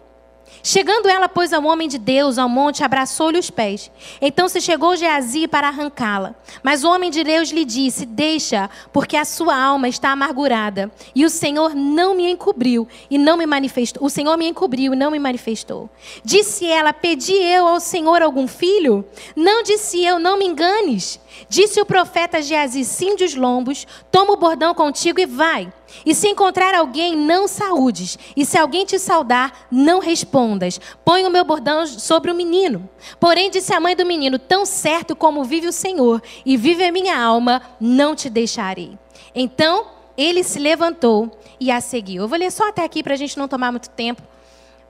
Chegando 0.65 1.09
ela, 1.09 1.27
pois, 1.27 1.51
ao 1.51 1.63
homem 1.65 1.89
de 1.89 1.97
Deus, 1.97 2.37
ao 2.37 2.47
monte, 2.47 2.83
abraçou-lhe 2.83 3.37
os 3.37 3.49
pés. 3.49 3.91
Então 4.21 4.47
se 4.47 4.61
chegou 4.61 4.95
Geazi 4.95 5.45
para 5.45 5.67
arrancá-la. 5.67 6.33
Mas 6.63 6.85
o 6.85 6.89
homem 6.89 7.11
de 7.11 7.21
Deus 7.21 7.49
lhe 7.49 7.65
disse: 7.65 8.05
Deixa, 8.05 8.69
porque 8.93 9.17
a 9.17 9.25
sua 9.25 9.55
alma 9.55 9.89
está 9.89 10.11
amargurada. 10.11 10.89
E 11.13 11.25
o 11.25 11.29
Senhor 11.29 11.75
não 11.75 12.15
me 12.15 12.31
encobriu 12.31 12.87
e 13.09 13.17
não 13.17 13.35
me 13.35 13.45
manifestou. 13.45 14.05
O 14.05 14.09
Senhor 14.09 14.37
me 14.37 14.47
encobriu 14.47 14.93
e 14.93 14.95
não 14.95 15.11
me 15.11 15.19
manifestou. 15.19 15.89
Disse 16.23 16.65
ela: 16.65 16.93
Pedi 16.93 17.33
eu 17.33 17.67
ao 17.67 17.81
Senhor 17.81 18.21
algum 18.21 18.47
filho? 18.47 19.05
Não 19.35 19.63
disse 19.63 20.01
eu, 20.03 20.17
não 20.17 20.37
me 20.37 20.45
enganes. 20.45 21.19
Disse 21.49 21.81
o 21.81 21.85
profeta 21.85 22.41
Geazi: 22.41 22.85
Cinde 22.85 23.25
os 23.25 23.35
lombos, 23.35 23.85
toma 24.09 24.33
o 24.33 24.37
bordão 24.37 24.73
contigo 24.73 25.19
e 25.19 25.25
vai. 25.25 25.71
E 26.05 26.13
se 26.13 26.27
encontrar 26.27 26.75
alguém, 26.75 27.15
não 27.15 27.47
saúdes. 27.47 28.17
E 28.35 28.45
se 28.45 28.57
alguém 28.57 28.85
te 28.85 28.99
saudar, 28.99 29.67
não 29.71 29.99
respondas. 29.99 30.79
Põe 31.05 31.25
o 31.25 31.29
meu 31.29 31.45
bordão 31.45 31.85
sobre 31.85 32.31
o 32.31 32.35
menino. 32.35 32.89
Porém, 33.19 33.49
disse 33.49 33.73
a 33.73 33.79
mãe 33.79 33.95
do 33.95 34.05
menino: 34.05 34.37
Tão 34.37 34.65
certo 34.65 35.15
como 35.15 35.43
vive 35.43 35.67
o 35.67 35.73
Senhor 35.73 36.21
e 36.45 36.57
vive 36.57 36.83
a 36.83 36.91
minha 36.91 37.17
alma, 37.17 37.61
não 37.79 38.15
te 38.15 38.29
deixarei. 38.29 38.97
Então 39.33 39.87
ele 40.17 40.43
se 40.43 40.59
levantou 40.59 41.39
e 41.59 41.71
a 41.71 41.81
seguiu. 41.81 42.23
Eu 42.23 42.27
vou 42.27 42.37
ler 42.37 42.51
só 42.51 42.69
até 42.69 42.83
aqui 42.83 43.01
para 43.01 43.13
a 43.13 43.17
gente 43.17 43.37
não 43.37 43.47
tomar 43.47 43.71
muito 43.71 43.89
tempo. 43.89 44.21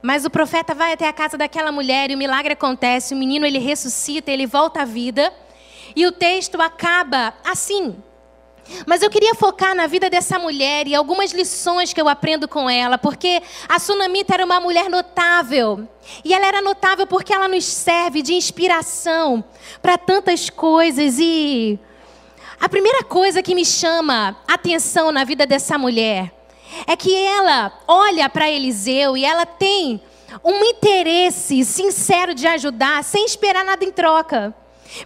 Mas 0.01 0.25
o 0.25 0.29
profeta 0.29 0.75
vai 0.75 0.91
até 0.91 1.07
a 1.07 1.13
casa 1.13 1.37
daquela 1.37 1.71
mulher 1.71 2.11
e 2.11 2.15
o 2.15 2.17
milagre 2.17 2.53
acontece. 2.53 3.13
O 3.13 3.17
menino 3.17 3.45
ele 3.45 3.57
ressuscita, 3.57 4.31
ele 4.31 4.45
volta 4.45 4.81
à 4.81 4.85
vida. 4.85 5.33
E 5.95 6.05
o 6.05 6.11
texto 6.11 6.61
acaba 6.61 7.33
assim. 7.45 7.95
Mas 8.85 9.01
eu 9.01 9.09
queria 9.09 9.35
focar 9.35 9.75
na 9.75 9.87
vida 9.87 10.09
dessa 10.09 10.39
mulher 10.39 10.87
e 10.87 10.95
algumas 10.95 11.31
lições 11.31 11.93
que 11.93 12.01
eu 12.01 12.07
aprendo 12.07 12.47
com 12.47 12.69
ela, 12.69 12.97
porque 12.97 13.41
a 13.67 13.79
Sunamita 13.79 14.33
era 14.33 14.45
uma 14.45 14.59
mulher 14.59 14.89
notável. 14.89 15.87
E 16.23 16.33
ela 16.33 16.45
era 16.45 16.61
notável 16.61 17.05
porque 17.05 17.33
ela 17.33 17.47
nos 17.47 17.65
serve 17.65 18.21
de 18.21 18.33
inspiração 18.33 19.43
para 19.81 19.97
tantas 19.97 20.49
coisas. 20.49 21.17
E 21.19 21.79
a 22.59 22.69
primeira 22.69 23.03
coisa 23.03 23.43
que 23.43 23.55
me 23.55 23.65
chama 23.65 24.37
atenção 24.47 25.11
na 25.11 25.23
vida 25.23 25.45
dessa 25.45 25.77
mulher 25.77 26.33
é 26.87 26.95
que 26.95 27.13
ela 27.13 27.71
olha 27.87 28.29
para 28.29 28.49
Eliseu 28.49 29.15
e 29.15 29.23
ela 29.25 29.45
tem 29.45 30.01
um 30.43 30.63
interesse 30.63 31.63
sincero 31.63 32.33
de 32.33 32.47
ajudar, 32.47 33.03
sem 33.03 33.25
esperar 33.25 33.63
nada 33.63 33.83
em 33.85 33.91
troca. 33.91 34.55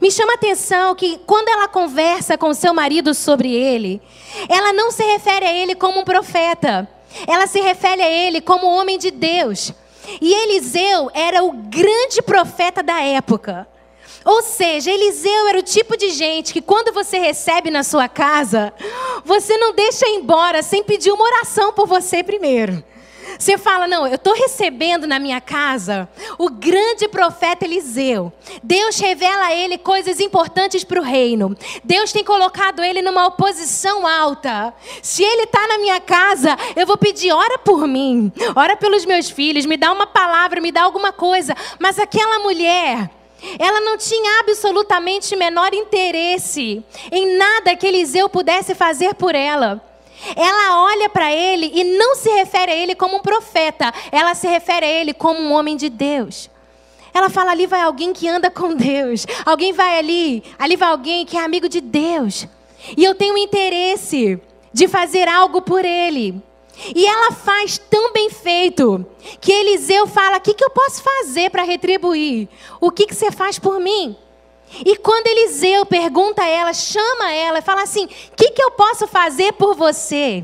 Me 0.02 0.12
chama 0.12 0.34
a 0.34 0.36
atenção 0.36 0.96
que 0.96 1.18
quando 1.26 1.48
ela 1.50 1.68
conversa 1.68 2.38
com 2.38 2.54
seu 2.54 2.74
marido 2.74 3.14
sobre 3.14 3.54
ele, 3.54 4.02
ela 4.50 4.74
não 4.74 4.92
se 4.92 5.04
refere 5.04 5.46
a 5.46 5.54
ele 5.54 5.76
como 5.76 6.00
um 6.00 6.04
profeta. 6.04 6.88
Ela 7.26 7.48
se 7.48 7.60
refere 7.62 8.02
a 8.02 8.10
ele 8.10 8.42
como 8.42 8.68
homem 8.68 8.98
de 8.98 9.12
Deus. 9.12 9.74
E 10.22 10.34
Eliseu 10.34 11.10
era 11.14 11.44
o 11.44 11.52
grande 11.52 12.22
profeta 12.22 12.84
da 12.84 13.02
época. 13.02 13.68
Ou 14.24 14.42
seja, 14.42 14.92
Eliseu 14.92 15.48
era 15.48 15.60
o 15.60 15.64
tipo 15.64 15.96
de 15.96 16.10
gente 16.10 16.52
que 16.52 16.62
quando 16.62 16.94
você 16.94 17.18
recebe 17.18 17.72
na 17.72 17.82
sua 17.82 18.10
casa, 18.10 18.74
você 19.24 19.58
não 19.58 19.74
deixa 19.74 20.06
embora 20.08 20.62
sem 20.62 20.84
pedir 20.84 21.12
uma 21.12 21.24
oração 21.24 21.72
por 21.72 21.88
você 21.88 22.24
primeiro. 22.24 22.84
Você 23.38 23.58
fala, 23.58 23.88
não, 23.88 24.08
eu 24.08 24.16
estou 24.16 24.34
recebendo 24.34 25.06
na 25.06 25.20
minha 25.20 25.40
casa 25.40 26.10
o 26.38 26.50
grande 26.50 27.08
profeta 27.08 27.66
Eliseu. 27.66 28.32
Deus 28.64 29.00
revela 29.00 29.48
a 29.48 29.56
ele 29.56 29.78
coisas 29.78 30.20
importantes 30.20 30.84
para 30.84 31.00
o 31.00 31.04
reino. 31.04 31.56
Deus 31.84 32.12
tem 32.12 32.24
colocado 32.24 32.84
ele 32.84 33.02
numa 33.02 33.30
posição 33.32 34.08
alta. 34.08 34.74
Se 35.02 35.24
ele 35.24 35.44
está 35.44 35.68
na 35.68 35.78
minha 35.78 36.00
casa, 36.00 36.58
eu 36.76 36.86
vou 36.86 36.98
pedir, 36.98 37.32
ora 37.32 37.58
por 37.60 37.88
mim, 37.88 38.32
ora 38.56 38.76
pelos 38.76 39.06
meus 39.06 39.30
filhos, 39.30 39.66
me 39.66 39.78
dá 39.78 39.92
uma 39.92 40.08
palavra, 40.08 40.62
me 40.62 40.72
dá 40.72 40.84
alguma 40.84 41.12
coisa. 41.12 41.56
Mas 41.80 42.00
aquela 42.00 42.40
mulher, 42.40 43.10
ela 43.60 43.82
não 43.82 43.98
tinha 43.98 44.40
absolutamente 44.40 45.36
menor 45.36 45.74
interesse 45.74 46.84
em 47.12 47.38
nada 47.38 47.76
que 47.76 47.86
Eliseu 47.86 48.28
pudesse 48.30 48.74
fazer 48.74 49.14
por 49.16 49.36
ela. 49.36 49.82
Ela 50.36 50.84
olha 50.84 51.10
para 51.10 51.32
ele 51.32 51.72
e 51.74 51.84
não 51.84 52.16
se 52.16 52.30
refere 52.30 52.72
a 52.72 52.76
ele 52.76 52.96
como 52.96 53.18
um 53.18 53.22
profeta, 53.22 53.94
ela 54.12 54.34
se 54.34 54.48
refere 54.48 54.86
a 54.86 54.90
ele 54.90 55.14
como 55.14 55.40
um 55.40 55.54
homem 55.54 55.78
de 55.78 55.90
Deus. 55.90 56.50
Ela 57.14 57.30
fala: 57.30 57.52
ali 57.52 57.66
vai 57.66 57.82
alguém 57.82 58.14
que 58.14 58.28
anda 58.28 58.50
com 58.50 58.74
Deus, 58.74 59.26
alguém 59.46 59.74
vai 59.74 59.98
ali, 59.98 60.44
ali 60.58 60.76
vai 60.76 60.90
alguém 60.90 61.26
que 61.26 61.38
é 61.38 61.44
amigo 61.44 61.70
de 61.70 61.82
Deus, 61.82 62.48
e 62.96 63.04
eu 63.04 63.16
tenho 63.16 63.38
interesse 63.38 64.40
de 64.74 64.88
fazer 64.88 65.28
algo 65.28 65.62
por 65.62 65.84
ele. 65.84 66.42
E 66.96 67.08
ela 67.08 67.32
faz 67.32 67.78
tão 67.78 68.14
bem 68.14 68.30
feito 68.30 69.06
que 69.42 69.52
Eliseu 69.52 70.06
fala: 70.08 70.38
O 70.38 70.42
que, 70.42 70.54
que 70.54 70.64
eu 70.64 70.70
posso 70.70 71.02
fazer 71.02 71.50
para 71.50 71.64
retribuir? 71.64 72.48
O 72.80 72.92
que, 72.92 73.08
que 73.08 73.16
você 73.16 73.32
faz 73.32 73.58
por 73.58 73.80
mim? 73.80 74.16
E 74.86 74.98
quando 74.98 75.28
Eliseu 75.28 75.86
pergunta 75.86 76.44
a 76.44 76.48
ela, 76.48 76.74
chama 76.74 77.32
ela 77.32 77.60
e 77.60 77.64
fala 77.64 77.84
assim: 77.84 78.06
O 78.06 78.36
que, 78.36 78.52
que 78.52 78.62
eu 78.62 78.72
posso 78.72 79.08
fazer 79.08 79.54
por 79.54 79.76
você? 79.76 80.44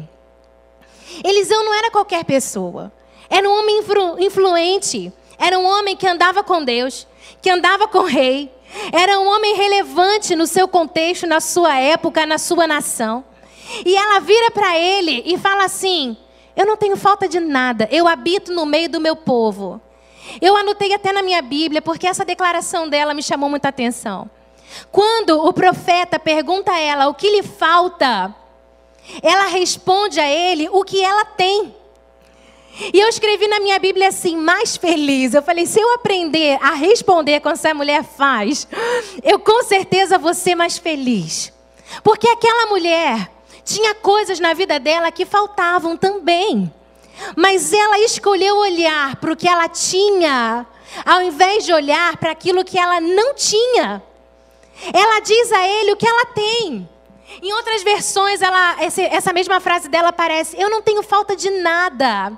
Eliseu 1.24 1.64
não 1.64 1.74
era 1.74 1.92
qualquer 1.92 2.24
pessoa. 2.24 2.92
Era 3.30 3.48
um 3.50 3.60
homem 3.60 3.80
influ 3.80 4.20
influente. 4.20 5.14
Era 5.38 5.60
um 5.60 5.66
homem 5.66 5.96
que 5.96 6.08
andava 6.08 6.44
com 6.44 6.64
Deus, 6.64 7.08
que 7.42 7.50
andava 7.50 7.88
com 7.88 8.00
o 8.00 8.06
rei. 8.06 8.52
Era 8.92 9.20
um 9.20 9.28
homem 9.28 9.56
relevante 9.56 10.36
no 10.36 10.48
seu 10.48 10.68
contexto, 10.68 11.28
na 11.28 11.40
sua 11.40 11.78
época, 11.78 12.26
na 12.26 12.38
sua 12.38 12.66
nação. 12.66 13.24
E 13.86 13.96
ela 13.96 14.20
vira 14.20 14.52
para 14.52 14.78
ele 14.78 15.24
e 15.26 15.38
fala 15.38 15.66
assim: 15.66 16.18
Eu 16.56 16.66
não 16.66 16.78
tenho 16.78 16.96
falta 16.96 17.28
de 17.28 17.40
nada, 17.40 17.88
eu 17.92 18.08
habito 18.08 18.52
no 18.54 18.66
meio 18.66 18.90
do 18.90 19.00
meu 19.00 19.16
povo. 19.16 19.82
Eu 20.42 20.56
anotei 20.56 20.94
até 20.94 21.12
na 21.12 21.22
minha 21.22 21.42
Bíblia, 21.42 21.82
porque 21.82 22.08
essa 22.08 22.26
declaração 22.26 22.88
dela 22.88 23.14
me 23.14 23.24
chamou 23.24 23.50
muita 23.50 23.70
atenção. 23.70 24.30
Quando 24.92 25.46
o 25.46 25.54
profeta 25.54 26.18
pergunta 26.18 26.72
a 26.72 26.80
ela 26.80 27.08
o 27.08 27.14
que 27.14 27.30
lhe 27.30 27.44
falta, 27.44 28.34
ela 29.22 29.48
responde 29.48 30.20
a 30.20 30.30
ele 30.30 30.70
o 30.72 30.84
que 30.84 31.04
ela 31.04 31.26
tem. 31.26 31.76
E 32.92 33.00
eu 33.00 33.08
escrevi 33.08 33.48
na 33.48 33.60
minha 33.60 33.78
Bíblia 33.78 34.08
assim, 34.08 34.36
mais 34.36 34.76
feliz. 34.76 35.34
Eu 35.34 35.44
falei, 35.44 35.66
se 35.66 35.80
eu 35.80 35.94
aprender 35.94 36.58
a 36.62 36.74
responder 36.74 37.40
como 37.40 37.54
essa 37.54 37.74
mulher 37.74 38.04
faz, 38.04 38.68
eu 39.22 39.38
com 39.38 39.64
certeza 39.64 40.18
vou 40.18 40.34
ser 40.34 40.56
mais 40.56 40.78
feliz. 40.78 41.54
Porque 42.04 42.28
aquela 42.28 42.68
mulher 42.68 43.30
tinha 43.64 43.94
coisas 43.94 44.40
na 44.40 44.54
vida 44.54 44.80
dela 44.80 45.12
que 45.12 45.26
faltavam 45.26 45.96
também. 45.96 46.74
Mas 47.36 47.72
ela 47.74 48.00
escolheu 48.00 48.58
olhar 48.58 49.16
para 49.18 49.32
o 49.32 49.36
que 49.36 49.48
ela 49.48 49.68
tinha, 49.68 50.66
ao 51.06 51.22
invés 51.22 51.66
de 51.66 51.74
olhar 51.74 52.18
para 52.18 52.32
aquilo 52.32 52.64
que 52.64 52.78
ela 52.78 53.00
não 53.00 53.34
tinha. 53.34 54.02
Ela 54.94 55.20
diz 55.20 55.52
a 55.52 55.68
ele 55.68 55.94
o 55.94 55.98
que 55.98 56.08
ela 56.08 56.26
tem. 56.26 56.90
Em 57.42 57.54
outras 57.54 57.84
versões, 57.84 58.42
ela, 58.42 58.78
essa 58.80 59.34
mesma 59.34 59.60
frase 59.60 59.90
dela 59.90 60.10
aparece: 60.10 60.60
Eu 60.60 60.70
não 60.70 60.82
tenho 60.82 61.02
falta 61.04 61.36
de 61.36 61.50
nada. 61.50 62.38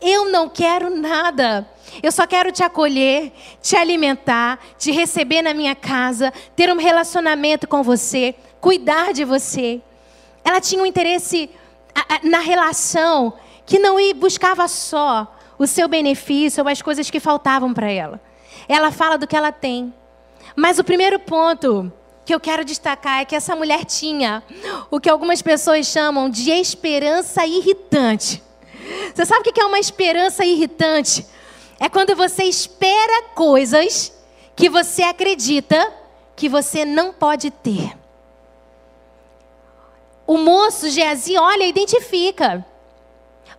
Eu 0.00 0.26
não 0.26 0.48
quero 0.48 0.90
nada. 0.90 1.66
Eu 2.02 2.10
só 2.10 2.26
quero 2.26 2.50
te 2.50 2.62
acolher, 2.62 3.32
te 3.60 3.76
alimentar, 3.76 4.58
te 4.78 4.90
receber 4.90 5.42
na 5.42 5.52
minha 5.52 5.74
casa, 5.74 6.32
ter 6.56 6.70
um 6.70 6.78
relacionamento 6.78 7.68
com 7.68 7.82
você, 7.82 8.34
cuidar 8.60 9.12
de 9.12 9.24
você. 9.24 9.80
Ela 10.44 10.60
tinha 10.60 10.82
um 10.82 10.86
interesse 10.86 11.50
na 12.22 12.38
relação 12.38 13.34
que 13.66 13.78
não 13.78 13.96
buscava 14.14 14.66
só 14.68 15.34
o 15.58 15.66
seu 15.66 15.88
benefício 15.88 16.62
ou 16.62 16.68
as 16.68 16.82
coisas 16.82 17.10
que 17.10 17.20
faltavam 17.20 17.72
para 17.72 17.90
ela. 17.90 18.20
Ela 18.68 18.90
fala 18.90 19.16
do 19.16 19.26
que 19.26 19.36
ela 19.36 19.52
tem. 19.52 19.92
Mas 20.56 20.78
o 20.78 20.84
primeiro 20.84 21.18
ponto 21.18 21.92
que 22.24 22.34
eu 22.34 22.40
quero 22.40 22.64
destacar 22.64 23.20
é 23.20 23.24
que 23.24 23.34
essa 23.34 23.56
mulher 23.56 23.84
tinha 23.84 24.42
o 24.90 25.00
que 25.00 25.10
algumas 25.10 25.42
pessoas 25.42 25.86
chamam 25.86 26.28
de 26.28 26.50
esperança 26.50 27.46
irritante. 27.46 28.42
Você 29.14 29.24
sabe 29.24 29.48
o 29.48 29.52
que 29.52 29.60
é 29.60 29.64
uma 29.64 29.78
esperança 29.78 30.44
irritante? 30.44 31.26
É 31.78 31.88
quando 31.88 32.14
você 32.14 32.44
espera 32.44 33.24
coisas 33.34 34.12
que 34.54 34.68
você 34.68 35.02
acredita 35.02 35.92
que 36.36 36.48
você 36.48 36.84
não 36.84 37.12
pode 37.12 37.50
ter. 37.50 37.92
o 40.26 40.38
moço 40.38 40.88
Geazi 40.88 41.36
olha 41.36 41.64
e 41.64 41.68
identifica. 41.68 42.64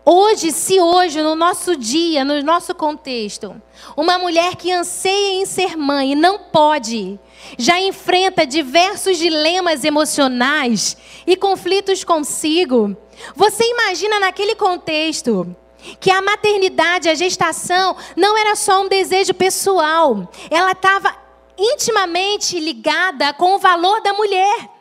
Hoje, 0.05 0.51
se 0.51 0.81
hoje, 0.81 1.21
no 1.21 1.33
nosso 1.33 1.77
dia, 1.77 2.25
no 2.25 2.43
nosso 2.43 2.75
contexto, 2.75 3.61
uma 3.95 4.19
mulher 4.19 4.57
que 4.57 4.69
anseia 4.69 5.41
em 5.41 5.45
ser 5.45 5.77
mãe 5.77 6.11
e 6.11 6.15
não 6.15 6.37
pode, 6.37 7.17
já 7.57 7.79
enfrenta 7.79 8.45
diversos 8.45 9.17
dilemas 9.17 9.85
emocionais 9.85 10.97
e 11.25 11.37
conflitos 11.37 12.03
consigo, 12.03 12.97
você 13.33 13.63
imagina 13.63 14.19
naquele 14.19 14.55
contexto 14.55 15.55
que 16.01 16.11
a 16.11 16.21
maternidade, 16.21 17.07
a 17.07 17.15
gestação, 17.15 17.95
não 18.17 18.37
era 18.37 18.57
só 18.57 18.81
um 18.81 18.89
desejo 18.89 19.33
pessoal, 19.33 20.29
ela 20.51 20.71
estava 20.73 21.15
intimamente 21.57 22.59
ligada 22.59 23.31
com 23.33 23.55
o 23.55 23.59
valor 23.59 24.01
da 24.01 24.11
mulher. 24.13 24.72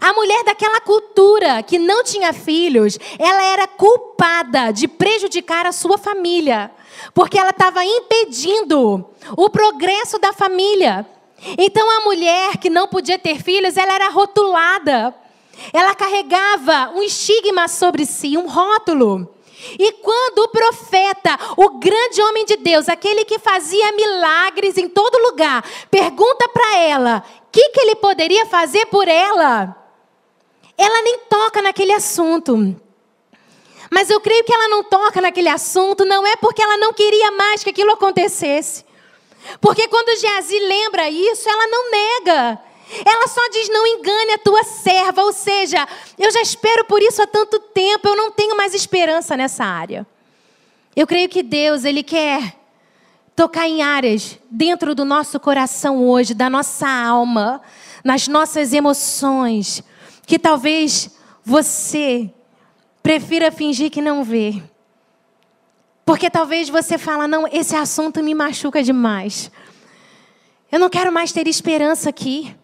A 0.00 0.12
mulher 0.12 0.44
daquela 0.44 0.80
cultura 0.80 1.62
que 1.62 1.78
não 1.78 2.04
tinha 2.04 2.32
filhos, 2.32 2.98
ela 3.18 3.42
era 3.44 3.66
culpada 3.66 4.70
de 4.72 4.86
prejudicar 4.86 5.66
a 5.66 5.72
sua 5.72 5.98
família, 5.98 6.70
porque 7.14 7.38
ela 7.38 7.50
estava 7.50 7.84
impedindo 7.84 9.08
o 9.36 9.50
progresso 9.50 10.18
da 10.18 10.32
família. 10.32 11.06
Então 11.56 11.88
a 11.90 12.04
mulher 12.04 12.56
que 12.56 12.68
não 12.68 12.88
podia 12.88 13.18
ter 13.18 13.42
filhos, 13.42 13.76
ela 13.76 13.94
era 13.94 14.08
rotulada. 14.08 15.14
Ela 15.72 15.94
carregava 15.94 16.92
um 16.94 17.02
estigma 17.02 17.68
sobre 17.68 18.06
si, 18.06 18.36
um 18.36 18.48
rótulo. 18.48 19.34
E 19.78 19.92
quando 19.92 20.38
o 20.38 20.48
profeta, 20.48 21.38
o 21.56 21.78
grande 21.78 22.22
homem 22.22 22.44
de 22.44 22.56
Deus, 22.56 22.88
aquele 22.88 23.24
que 23.24 23.40
fazia 23.40 23.92
milagres 23.92 24.78
em 24.78 24.88
todo 24.88 25.22
lugar, 25.30 25.64
pergunta 25.90 26.48
para 26.48 26.78
ela 26.78 27.24
o 27.42 27.50
que, 27.50 27.70
que 27.70 27.80
ele 27.80 27.96
poderia 27.96 28.46
fazer 28.46 28.86
por 28.86 29.08
ela, 29.08 29.76
ela 30.78 31.02
nem 31.02 31.18
toca 31.28 31.60
naquele 31.60 31.92
assunto. 31.92 32.80
Mas 33.90 34.08
eu 34.08 34.20
creio 34.20 34.44
que 34.44 34.52
ela 34.52 34.68
não 34.68 34.84
toca 34.84 35.20
naquele 35.20 35.48
assunto, 35.48 36.04
não 36.04 36.26
é 36.26 36.36
porque 36.36 36.62
ela 36.62 36.78
não 36.78 36.92
queria 36.92 37.32
mais 37.32 37.64
que 37.64 37.70
aquilo 37.70 37.92
acontecesse. 37.92 38.84
Porque 39.60 39.88
quando 39.88 40.18
Geazi 40.18 40.58
lembra 40.60 41.10
isso, 41.10 41.48
ela 41.48 41.66
não 41.66 41.90
nega. 41.90 42.58
Ela 43.04 43.26
só 43.26 43.48
diz: 43.50 43.68
não 43.68 43.86
engane 43.86 44.32
a 44.32 44.38
tua 44.38 44.62
serva. 44.62 45.22
Ou 45.22 45.32
seja, 45.32 45.86
eu 46.18 46.30
já 46.30 46.40
espero 46.40 46.84
por 46.84 47.02
isso 47.02 47.20
há 47.22 47.26
tanto 47.26 47.58
tempo, 47.58 48.08
eu 48.08 48.16
não 48.16 48.30
tenho 48.30 48.56
mais 48.56 48.74
esperança 48.74 49.36
nessa 49.36 49.64
área. 49.64 50.06
Eu 50.94 51.06
creio 51.06 51.28
que 51.28 51.42
Deus, 51.42 51.84
Ele 51.84 52.02
quer 52.02 52.56
tocar 53.34 53.68
em 53.68 53.82
áreas 53.82 54.38
dentro 54.50 54.94
do 54.94 55.04
nosso 55.04 55.38
coração 55.38 56.04
hoje, 56.04 56.34
da 56.34 56.50
nossa 56.50 56.88
alma, 56.88 57.62
nas 58.02 58.26
nossas 58.26 58.72
emoções, 58.72 59.82
que 60.28 60.38
talvez 60.38 61.10
você 61.42 62.30
prefira 63.02 63.50
fingir 63.50 63.90
que 63.90 64.02
não 64.02 64.22
vê. 64.22 64.62
Porque 66.04 66.28
talvez 66.28 66.68
você 66.68 66.98
fala, 66.98 67.26
não, 67.26 67.48
esse 67.50 67.74
assunto 67.74 68.22
me 68.22 68.34
machuca 68.34 68.82
demais. 68.82 69.50
Eu 70.70 70.78
não 70.78 70.90
quero 70.90 71.10
mais 71.10 71.32
ter 71.32 71.48
esperança 71.48 72.10
aqui. 72.10 72.54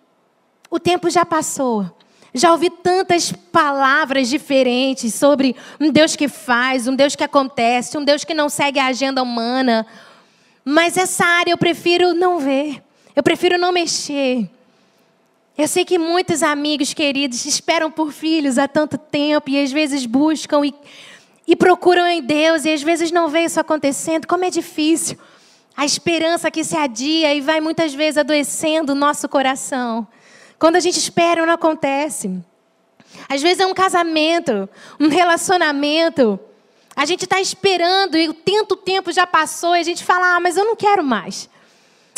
O 0.71 0.79
tempo 0.79 1.09
já 1.09 1.25
passou. 1.25 1.91
Já 2.35 2.53
ouvi 2.53 2.69
tantas 2.69 3.33
palavras 3.33 4.29
diferentes 4.29 5.15
sobre 5.15 5.57
um 5.81 5.91
Deus 5.91 6.15
que 6.15 6.29
faz, 6.29 6.87
um 6.87 6.95
Deus 6.95 7.17
que 7.17 7.25
acontece, 7.25 7.97
um 7.97 8.05
Deus 8.05 8.25
que 8.25 8.35
não 8.35 8.51
segue 8.51 8.79
a 8.79 8.89
agenda 8.89 9.23
humana. 9.23 9.87
Mas 10.63 10.99
essa 10.99 11.25
área 11.25 11.53
eu 11.53 11.59
prefiro 11.59 12.13
não 12.13 12.39
ver. 12.39 12.83
Eu 13.17 13.23
prefiro 13.23 13.57
não 13.57 13.73
mexer. 13.73 14.51
Eu 15.57 15.69
sei 15.69 15.85
que 15.85 15.99
muitos 15.99 16.43
amigos 16.43 16.93
queridos 16.93 17.47
esperam 17.47 17.89
por 17.89 18.11
filhos 18.11 18.59
há 18.59 18.67
tanto 18.67 18.99
tempo 18.99 19.49
e 19.49 19.63
às 19.63 19.71
vezes 19.71 20.05
buscam 20.05 20.67
e, 20.67 20.75
e 21.47 21.55
procuram 21.55 22.05
em 22.09 22.21
Deus 22.21 22.65
e 22.65 22.73
às 22.73 22.83
vezes 22.83 23.13
não 23.13 23.29
vê 23.29 23.45
isso 23.45 23.61
acontecendo. 23.61 24.27
Como 24.27 24.45
é 24.45 24.51
difícil. 24.51 25.17
A 25.77 25.85
esperança 25.85 26.51
que 26.51 26.65
se 26.65 26.77
adia 26.77 27.33
e 27.33 27.41
vai 27.41 27.61
muitas 27.61 27.95
vezes 27.95 28.19
adoecendo 28.19 28.93
o 28.93 28.97
nosso 28.97 29.29
coração. 29.29 30.07
Quando 30.59 30.75
a 30.75 30.81
gente 30.81 30.99
espera, 30.99 31.47
não 31.47 31.55
acontece. 31.55 32.37
Às 33.29 33.41
vezes 33.41 33.61
é 33.61 33.67
um 33.67 33.75
casamento, 33.75 34.69
um 34.99 35.07
relacionamento. 35.07 36.39
A 36.97 37.07
gente 37.07 37.25
está 37.25 37.41
esperando 37.41 38.17
e 38.17 38.29
o 38.29 38.35
tanto 38.35 38.75
tempo 38.75 39.13
já 39.13 39.25
passou 39.25 39.77
e 39.77 39.81
a 39.81 39.85
gente 39.85 40.03
fala, 40.03 40.35
ah, 40.35 40.41
mas 40.41 40.57
eu 40.57 40.65
não 40.65 40.75
quero 40.75 41.05
mais. 41.05 41.49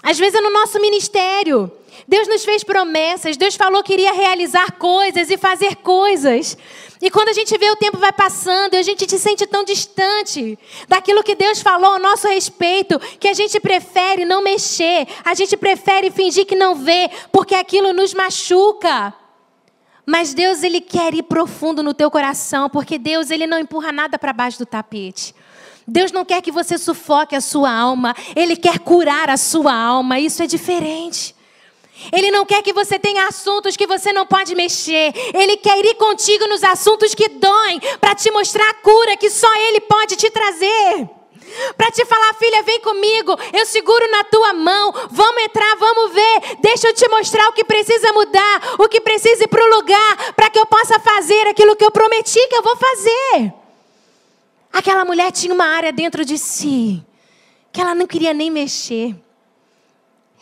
Às 0.02 0.18
vezes 0.18 0.36
é 0.38 0.40
no 0.40 0.52
nosso 0.52 0.80
ministério. 0.80 1.70
Deus 2.06 2.28
nos 2.28 2.44
fez 2.44 2.62
promessas, 2.62 3.36
Deus 3.36 3.54
falou 3.54 3.82
que 3.82 3.92
iria 3.92 4.12
realizar 4.12 4.72
coisas 4.72 5.30
e 5.30 5.36
fazer 5.36 5.76
coisas. 5.76 6.56
E 7.00 7.10
quando 7.10 7.28
a 7.28 7.32
gente 7.32 7.56
vê 7.58 7.70
o 7.70 7.76
tempo 7.76 7.98
vai 7.98 8.12
passando 8.12 8.74
a 8.74 8.82
gente 8.82 9.08
se 9.08 9.18
sente 9.18 9.46
tão 9.46 9.64
distante 9.64 10.58
daquilo 10.88 11.22
que 11.22 11.34
Deus 11.34 11.60
falou 11.60 11.92
a 11.92 11.98
nosso 11.98 12.26
respeito, 12.26 12.98
que 13.20 13.28
a 13.28 13.34
gente 13.34 13.60
prefere 13.60 14.24
não 14.24 14.42
mexer, 14.42 15.06
a 15.24 15.34
gente 15.34 15.56
prefere 15.56 16.10
fingir 16.10 16.46
que 16.46 16.56
não 16.56 16.74
vê, 16.74 17.10
porque 17.30 17.54
aquilo 17.54 17.92
nos 17.92 18.14
machuca. 18.14 19.14
Mas 20.06 20.32
Deus 20.32 20.62
ele 20.62 20.80
quer 20.80 21.14
ir 21.14 21.24
profundo 21.24 21.82
no 21.82 21.92
teu 21.92 22.10
coração, 22.10 22.70
porque 22.70 22.98
Deus 22.98 23.30
ele 23.30 23.46
não 23.46 23.58
empurra 23.58 23.92
nada 23.92 24.18
para 24.18 24.32
baixo 24.32 24.58
do 24.58 24.66
tapete. 24.66 25.34
Deus 25.86 26.10
não 26.10 26.24
quer 26.24 26.42
que 26.42 26.50
você 26.50 26.78
sufoque 26.78 27.36
a 27.36 27.40
sua 27.40 27.70
alma, 27.70 28.14
ele 28.34 28.56
quer 28.56 28.78
curar 28.78 29.30
a 29.30 29.36
sua 29.36 29.72
alma. 29.72 30.18
Isso 30.18 30.42
é 30.42 30.46
diferente. 30.46 31.35
Ele 32.12 32.30
não 32.30 32.44
quer 32.44 32.62
que 32.62 32.72
você 32.72 32.98
tenha 32.98 33.26
assuntos 33.26 33.76
que 33.76 33.86
você 33.86 34.12
não 34.12 34.26
pode 34.26 34.54
mexer. 34.54 35.12
Ele 35.34 35.56
quer 35.56 35.84
ir 35.84 35.94
contigo 35.94 36.46
nos 36.46 36.62
assuntos 36.62 37.14
que 37.14 37.28
doem, 37.28 37.80
para 38.00 38.14
te 38.14 38.30
mostrar 38.30 38.68
a 38.68 38.74
cura 38.74 39.16
que 39.16 39.30
só 39.30 39.52
Ele 39.56 39.80
pode 39.80 40.16
te 40.16 40.30
trazer. 40.30 41.08
Para 41.76 41.90
te 41.90 42.04
falar, 42.04 42.34
filha, 42.34 42.62
vem 42.62 42.80
comigo, 42.80 43.36
eu 43.52 43.64
seguro 43.64 44.10
na 44.10 44.24
tua 44.24 44.52
mão, 44.52 44.92
vamos 45.10 45.42
entrar, 45.42 45.76
vamos 45.76 46.12
ver, 46.12 46.56
deixa 46.60 46.88
eu 46.88 46.92
te 46.92 47.08
mostrar 47.08 47.48
o 47.48 47.52
que 47.52 47.64
precisa 47.64 48.12
mudar, 48.12 48.74
o 48.78 48.88
que 48.88 49.00
precisa 49.00 49.44
ir 49.44 49.48
para 49.48 49.64
o 49.64 49.76
lugar, 49.76 50.34
para 50.34 50.50
que 50.50 50.58
eu 50.58 50.66
possa 50.66 50.98
fazer 50.98 51.46
aquilo 51.46 51.76
que 51.76 51.84
eu 51.84 51.90
prometi 51.90 52.46
que 52.48 52.56
eu 52.56 52.62
vou 52.62 52.76
fazer. 52.76 53.54
Aquela 54.72 55.04
mulher 55.04 55.30
tinha 55.32 55.54
uma 55.54 55.66
área 55.66 55.92
dentro 55.92 56.24
de 56.24 56.36
si, 56.36 57.02
que 57.72 57.80
ela 57.80 57.94
não 57.94 58.06
queria 58.06 58.34
nem 58.34 58.50
mexer. 58.50 59.14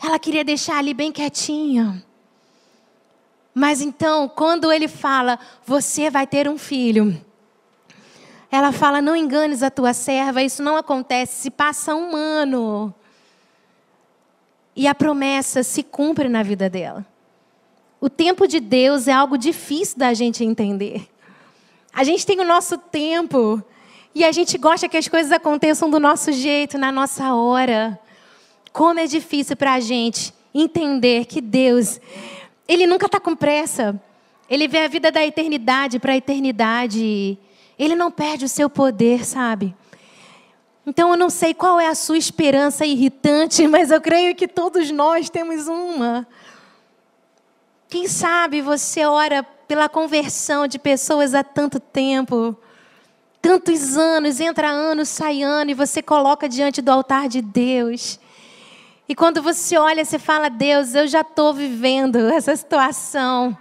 Ela 0.05 0.19
queria 0.19 0.43
deixar 0.43 0.77
ali 0.77 0.93
bem 0.93 1.11
quietinha. 1.11 2.05
Mas 3.55 3.81
então, 3.81 4.29
quando 4.29 4.71
ele 4.71 4.87
fala, 4.87 5.39
você 5.65 6.11
vai 6.11 6.27
ter 6.27 6.47
um 6.47 6.59
filho. 6.59 7.19
Ela 8.51 8.71
fala, 8.71 9.01
não 9.01 9.15
enganes 9.15 9.63
a 9.63 9.71
tua 9.71 9.93
serva, 9.93 10.43
isso 10.43 10.61
não 10.61 10.77
acontece, 10.77 11.41
se 11.41 11.49
passa 11.49 11.95
um 11.95 12.15
ano. 12.15 12.93
E 14.75 14.87
a 14.87 14.93
promessa 14.93 15.63
se 15.63 15.81
cumpre 15.81 16.29
na 16.29 16.43
vida 16.43 16.69
dela. 16.69 17.03
O 17.99 18.07
tempo 18.07 18.47
de 18.47 18.59
Deus 18.59 19.07
é 19.07 19.11
algo 19.11 19.39
difícil 19.39 19.97
da 19.97 20.13
gente 20.13 20.43
entender. 20.43 21.09
A 21.91 22.03
gente 22.03 22.27
tem 22.27 22.39
o 22.39 22.45
nosso 22.45 22.77
tempo 22.77 23.63
e 24.13 24.23
a 24.23 24.31
gente 24.31 24.55
gosta 24.59 24.87
que 24.87 24.97
as 24.97 25.07
coisas 25.07 25.31
aconteçam 25.31 25.89
do 25.89 25.99
nosso 25.99 26.31
jeito, 26.31 26.77
na 26.77 26.91
nossa 26.91 27.33
hora. 27.33 27.99
Como 28.75 28.99
é 28.99 29.07
difícil 29.07 29.55
para 29.55 29.75
a 29.75 29.79
gente 29.79 30.33
entender 30.53 31.23
que 31.27 31.39
Deus, 31.39 31.97
Ele 32.67 32.85
nunca 32.85 33.05
está 33.05 33.21
com 33.21 33.33
pressa. 33.33 33.97
Ele 34.49 34.67
vê 34.67 34.79
a 34.79 34.89
vida 34.89 35.09
da 35.09 35.25
eternidade 35.25 35.97
para 35.97 36.11
a 36.11 36.17
eternidade. 36.17 37.37
Ele 37.79 37.95
não 37.95 38.11
perde 38.11 38.43
o 38.43 38.49
seu 38.49 38.69
poder, 38.69 39.25
sabe? 39.25 39.73
Então 40.85 41.09
eu 41.09 41.15
não 41.15 41.29
sei 41.29 41.53
qual 41.53 41.79
é 41.79 41.87
a 41.87 41.95
sua 41.95 42.17
esperança 42.17 42.85
irritante, 42.85 43.65
mas 43.65 43.91
eu 43.91 44.01
creio 44.01 44.35
que 44.35 44.45
todos 44.45 44.91
nós 44.91 45.29
temos 45.29 45.69
uma. 45.69 46.27
Quem 47.87 48.09
sabe 48.09 48.59
você 48.59 49.05
ora 49.05 49.41
pela 49.41 49.87
conversão 49.87 50.67
de 50.67 50.77
pessoas 50.77 51.33
há 51.33 51.45
tanto 51.45 51.79
tempo, 51.79 52.53
tantos 53.41 53.95
anos, 53.95 54.41
entra 54.41 54.67
ano, 54.67 55.05
sai 55.05 55.43
ano, 55.43 55.71
e 55.71 55.73
você 55.73 56.01
coloca 56.01 56.49
diante 56.49 56.81
do 56.81 56.91
altar 56.91 57.29
de 57.29 57.41
Deus. 57.41 58.19
E 59.07 59.13
quando 59.13 59.41
você 59.41 59.77
olha, 59.77 60.03
você 60.03 60.17
fala: 60.17 60.49
Deus, 60.49 60.95
eu 60.95 61.07
já 61.07 61.21
estou 61.21 61.53
vivendo 61.53 62.17
essa 62.29 62.55
situação. 62.55 63.57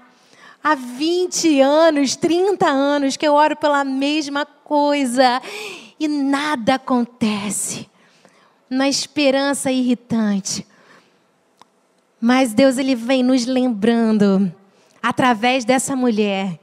Há 0.62 0.74
20 0.74 1.60
anos, 1.60 2.16
30 2.16 2.66
anos 2.66 3.16
que 3.16 3.26
eu 3.26 3.34
oro 3.34 3.54
pela 3.54 3.84
mesma 3.84 4.46
coisa 4.46 5.42
e 6.00 6.08
nada 6.08 6.76
acontece. 6.76 7.88
Na 8.70 8.88
esperança 8.88 9.70
irritante. 9.70 10.66
Mas 12.18 12.54
Deus 12.54 12.78
ele 12.78 12.94
vem 12.94 13.22
nos 13.22 13.44
lembrando 13.44 14.50
através 15.02 15.66
dessa 15.66 15.94
mulher 15.94 16.58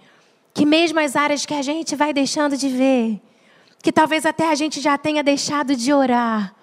que 0.53 0.65
mesmo 0.65 0.99
as 0.99 1.15
áreas 1.15 1.45
que 1.45 1.53
a 1.53 1.61
gente 1.61 1.95
vai 1.95 2.11
deixando 2.11 2.57
de 2.57 2.67
ver, 2.67 3.21
que 3.81 3.91
talvez 3.91 4.25
até 4.25 4.49
a 4.49 4.55
gente 4.55 4.81
já 4.81 4.97
tenha 4.97 5.23
deixado 5.23 5.75
de 5.75 5.93
orar, 5.93 6.53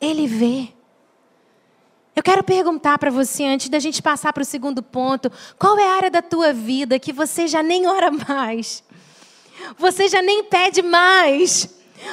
ele 0.00 0.26
vê. 0.26 0.68
Eu 2.20 2.22
quero 2.22 2.44
perguntar 2.44 2.98
para 2.98 3.10
você, 3.10 3.44
antes 3.44 3.70
da 3.70 3.78
gente 3.78 4.02
passar 4.02 4.30
para 4.34 4.42
o 4.42 4.44
segundo 4.44 4.82
ponto, 4.82 5.32
qual 5.58 5.78
é 5.78 5.88
a 5.88 5.94
área 5.94 6.10
da 6.10 6.20
tua 6.20 6.52
vida 6.52 6.98
que 6.98 7.14
você 7.14 7.48
já 7.48 7.62
nem 7.62 7.86
ora 7.86 8.10
mais? 8.10 8.84
Você 9.78 10.06
já 10.06 10.20
nem 10.20 10.44
pede 10.44 10.82
mais? 10.82 11.66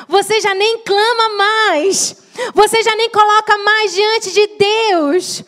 Você 0.08 0.40
já 0.40 0.54
nem 0.54 0.78
clama 0.78 1.30
mais? 1.36 2.24
Você 2.54 2.82
já 2.84 2.96
nem 2.96 3.10
coloca 3.10 3.58
mais 3.58 3.94
diante 3.94 4.32
de 4.32 4.48
Deus? 4.48 5.44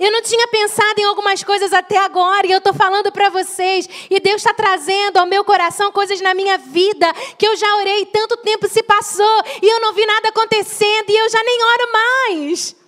Eu 0.00 0.10
não 0.10 0.22
tinha 0.22 0.48
pensado 0.48 0.98
em 0.98 1.04
algumas 1.04 1.44
coisas 1.44 1.72
até 1.72 1.98
agora 1.98 2.48
e 2.48 2.50
eu 2.50 2.58
estou 2.58 2.74
falando 2.74 3.12
para 3.12 3.30
vocês. 3.30 3.88
E 4.10 4.18
Deus 4.18 4.38
está 4.38 4.52
trazendo 4.52 5.18
ao 5.18 5.26
meu 5.26 5.44
coração 5.44 5.92
coisas 5.92 6.20
na 6.20 6.34
minha 6.34 6.58
vida 6.58 7.14
que 7.38 7.46
eu 7.46 7.54
já 7.54 7.76
orei, 7.76 8.06
tanto 8.06 8.38
tempo 8.38 8.66
se 8.66 8.82
passou 8.82 9.44
e 9.62 9.72
eu 9.72 9.80
não 9.80 9.92
vi 9.92 10.04
nada 10.04 10.30
acontecendo 10.30 11.10
e 11.10 11.16
eu 11.16 11.28
já 11.28 11.40
nem 11.44 11.62
oro 11.62 11.92
mais. 11.92 12.83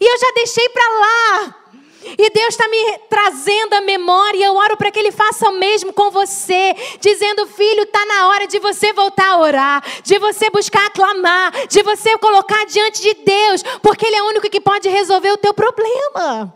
E 0.00 0.04
eu 0.04 0.18
já 0.18 0.32
deixei 0.34 0.68
para 0.70 0.88
lá. 0.88 1.60
E 2.02 2.30
Deus 2.30 2.48
está 2.48 2.66
me 2.68 2.98
trazendo 3.10 3.74
a 3.74 3.80
memória. 3.82 4.44
Eu 4.44 4.56
oro 4.56 4.76
para 4.76 4.90
que 4.90 4.98
Ele 4.98 5.12
faça 5.12 5.48
o 5.48 5.58
mesmo 5.58 5.92
com 5.92 6.10
você, 6.10 6.74
dizendo: 6.98 7.46
Filho, 7.46 7.82
está 7.82 8.04
na 8.06 8.28
hora 8.28 8.46
de 8.46 8.58
você 8.58 8.92
voltar 8.92 9.28
a 9.28 9.38
orar, 9.38 9.84
de 10.02 10.18
você 10.18 10.48
buscar 10.48 10.86
aclamar, 10.86 11.52
de 11.68 11.82
você 11.82 12.16
colocar 12.16 12.64
diante 12.64 13.02
de 13.02 13.14
Deus, 13.14 13.62
porque 13.82 14.06
Ele 14.06 14.16
é 14.16 14.22
o 14.22 14.28
único 14.28 14.48
que 14.48 14.60
pode 14.60 14.88
resolver 14.88 15.30
o 15.30 15.36
teu 15.36 15.52
problema. 15.52 16.54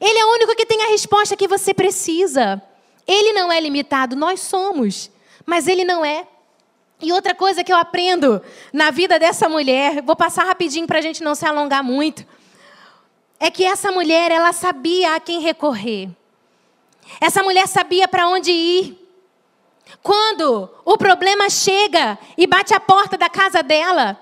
Ele 0.00 0.18
é 0.18 0.24
o 0.24 0.32
único 0.32 0.54
que 0.54 0.66
tem 0.66 0.82
a 0.82 0.88
resposta 0.88 1.36
que 1.36 1.48
você 1.48 1.74
precisa. 1.74 2.60
Ele 3.06 3.34
não 3.34 3.52
é 3.52 3.60
limitado, 3.60 4.16
nós 4.16 4.40
somos, 4.40 5.10
mas 5.44 5.68
Ele 5.68 5.84
não 5.84 6.04
é. 6.04 6.26
E 7.00 7.12
outra 7.12 7.34
coisa 7.34 7.62
que 7.62 7.70
eu 7.70 7.76
aprendo 7.76 8.42
na 8.72 8.90
vida 8.90 9.18
dessa 9.18 9.50
mulher, 9.50 10.02
vou 10.02 10.16
passar 10.16 10.44
rapidinho 10.44 10.86
para 10.86 10.98
a 10.98 11.02
gente 11.02 11.22
não 11.22 11.34
se 11.34 11.44
alongar 11.44 11.84
muito 11.84 12.26
é 13.38 13.50
que 13.50 13.64
essa 13.64 13.92
mulher, 13.92 14.30
ela 14.30 14.52
sabia 14.52 15.14
a 15.14 15.20
quem 15.20 15.40
recorrer. 15.40 16.08
Essa 17.20 17.42
mulher 17.42 17.66
sabia 17.68 18.08
para 18.08 18.28
onde 18.28 18.50
ir. 18.50 19.06
Quando 20.02 20.68
o 20.84 20.96
problema 20.96 21.48
chega 21.48 22.18
e 22.36 22.46
bate 22.46 22.74
a 22.74 22.80
porta 22.80 23.16
da 23.16 23.28
casa 23.28 23.62
dela, 23.62 24.18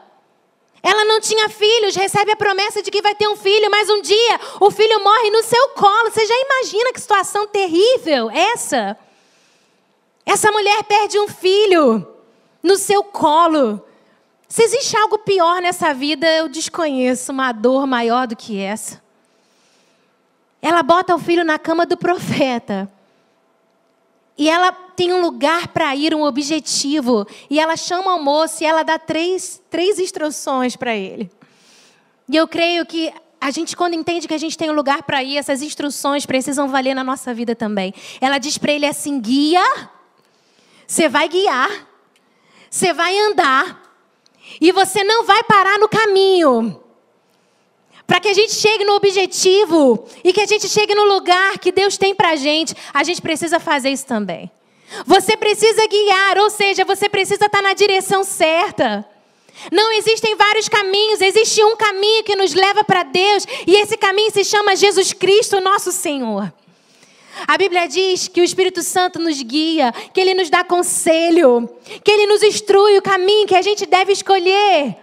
ela 0.83 1.05
não 1.07 1.21
tinha 1.21 1.49
filhos, 1.49 1.97
recebe 1.97 2.33
a 2.33 2.37
promessa 2.37 2.83
de 2.83 2.91
que 2.91 3.01
vai 3.01 3.15
ter 3.15 3.27
um 3.27 3.37
filho, 3.37 3.71
mas 3.71 3.89
um 3.89 4.03
dia 4.03 4.41
o 4.61 4.71
filho 4.71 5.03
morre 5.03 5.31
no 5.31 5.43
seu 5.43 5.69
colo. 5.71 6.11
Você 6.11 6.27
já 6.27 6.35
imagina 6.35 6.93
que 6.93 7.01
situação 7.01 7.47
terrível 7.47 8.31
essa? 8.31 8.97
Essa 10.27 10.51
mulher 10.53 10.83
perde 10.85 11.19
um 11.19 11.29
filho 11.29 12.07
no 12.63 12.77
seu 12.77 13.03
colo. 13.03 13.83
Se 14.49 14.63
existe 14.63 14.97
algo 14.97 15.19
pior 15.19 15.61
nessa 15.61 15.93
vida, 15.93 16.27
eu 16.31 16.49
desconheço 16.49 17.33
uma 17.33 17.53
dor 17.53 17.87
maior 17.87 18.27
do 18.27 18.37
que 18.37 18.61
essa. 18.61 19.04
Ela 20.65 20.83
bota 20.83 21.15
o 21.15 21.19
filho 21.19 21.45
na 21.45 21.59
cama 21.59 21.85
do 21.85 21.95
profeta. 21.95 22.91
E 24.39 24.49
ela 24.49 24.73
tem 24.73 25.13
um 25.13 25.21
lugar 25.21 25.69
para 25.69 25.95
ir, 25.95 26.15
um 26.15 26.23
objetivo. 26.23 27.27
E 27.51 27.61
ela 27.61 27.77
chama 27.77 28.15
o 28.15 28.23
moço 28.23 28.63
e 28.63 28.67
ela 28.67 28.83
dá 28.83 28.99
três, 28.99 29.61
três 29.69 29.99
instruções 29.99 30.75
para 30.75 30.97
ele. 30.97 31.31
E 32.31 32.35
eu 32.35 32.49
creio 32.49 32.87
que 32.87 33.13
a 33.39 33.51
gente, 33.51 33.77
quando 33.77 33.93
entende 33.93 34.27
que 34.27 34.33
a 34.33 34.39
gente 34.39 34.57
tem 34.57 34.71
um 34.71 34.75
lugar 34.75 35.03
para 35.03 35.23
ir, 35.23 35.37
essas 35.37 35.61
instruções 35.61 36.25
precisam 36.25 36.67
valer 36.67 36.95
na 36.95 37.05
nossa 37.05 37.35
vida 37.35 37.55
também. 37.55 37.93
Ela 38.19 38.39
diz 38.39 38.57
para 38.57 38.73
ele 38.73 38.87
assim: 38.87 39.21
guia, 39.21 39.63
você 40.87 41.11
vai 41.11 41.29
guiar, 41.29 41.87
você 42.71 42.95
vai 42.95 43.19
andar, 43.19 43.83
e 44.59 44.73
você 44.73 45.05
não 45.05 45.27
vai 45.27 45.45
parar 45.45 45.79
no 45.79 45.91
caminho. 45.91 46.84
Para 48.07 48.21
que 48.21 48.29
a 48.29 48.35
gente 48.35 48.53
chegue 48.53 48.85
no 48.85 48.95
objetivo 48.95 50.07
e 50.23 50.33
que 50.33 50.41
a 50.41 50.47
gente 50.47 50.69
chegue 50.69 50.95
no 50.95 51.05
lugar 51.05 51.59
que 51.59 51.73
Deus 51.73 51.97
tem 51.97 52.15
para 52.15 52.31
a 52.31 52.37
gente, 52.37 52.75
a 52.93 53.03
gente 53.03 53.23
precisa 53.23 53.59
fazer 53.59 53.91
isso 53.91 54.07
também. 54.07 54.51
Você 55.07 55.37
precisa 55.37 55.87
guiar, 55.87 56.39
ou 56.39 56.51
seja, 56.51 56.85
você 56.85 57.09
precisa 57.09 57.47
estar 57.47 57.63
na 57.63 57.73
direção 57.73 58.23
certa. 58.23 59.05
Não 59.73 59.93
existem 59.93 60.37
vários 60.37 60.69
caminhos, 60.69 61.21
existe 61.21 61.63
um 61.65 61.77
caminho 61.77 62.25
que 62.25 62.37
nos 62.37 62.55
leva 62.55 62.85
para 62.85 63.03
Deus, 63.05 63.47
e 63.67 63.77
esse 63.77 63.97
caminho 63.97 64.31
se 64.31 64.45
chama 64.45 64.77
Jesus 64.77 65.13
Cristo, 65.13 65.61
nosso 65.61 65.91
Senhor. 65.91 66.53
A 67.47 67.59
Bíblia 67.59 67.89
diz 67.89 68.29
que 68.29 68.41
o 68.41 68.45
Espírito 68.45 68.83
Santo 68.83 69.19
nos 69.19 69.43
guia, 69.43 69.93
que 70.13 70.21
ele 70.21 70.35
nos 70.35 70.51
dá 70.51 70.63
conselho, 70.63 71.69
que 72.05 72.11
ele 72.11 72.27
nos 72.27 72.43
instrui 72.43 72.97
o 72.99 73.03
caminho 73.03 73.47
que 73.47 73.57
a 73.57 73.63
gente 73.63 73.87
deve 73.87 74.13
escolher. 74.13 74.97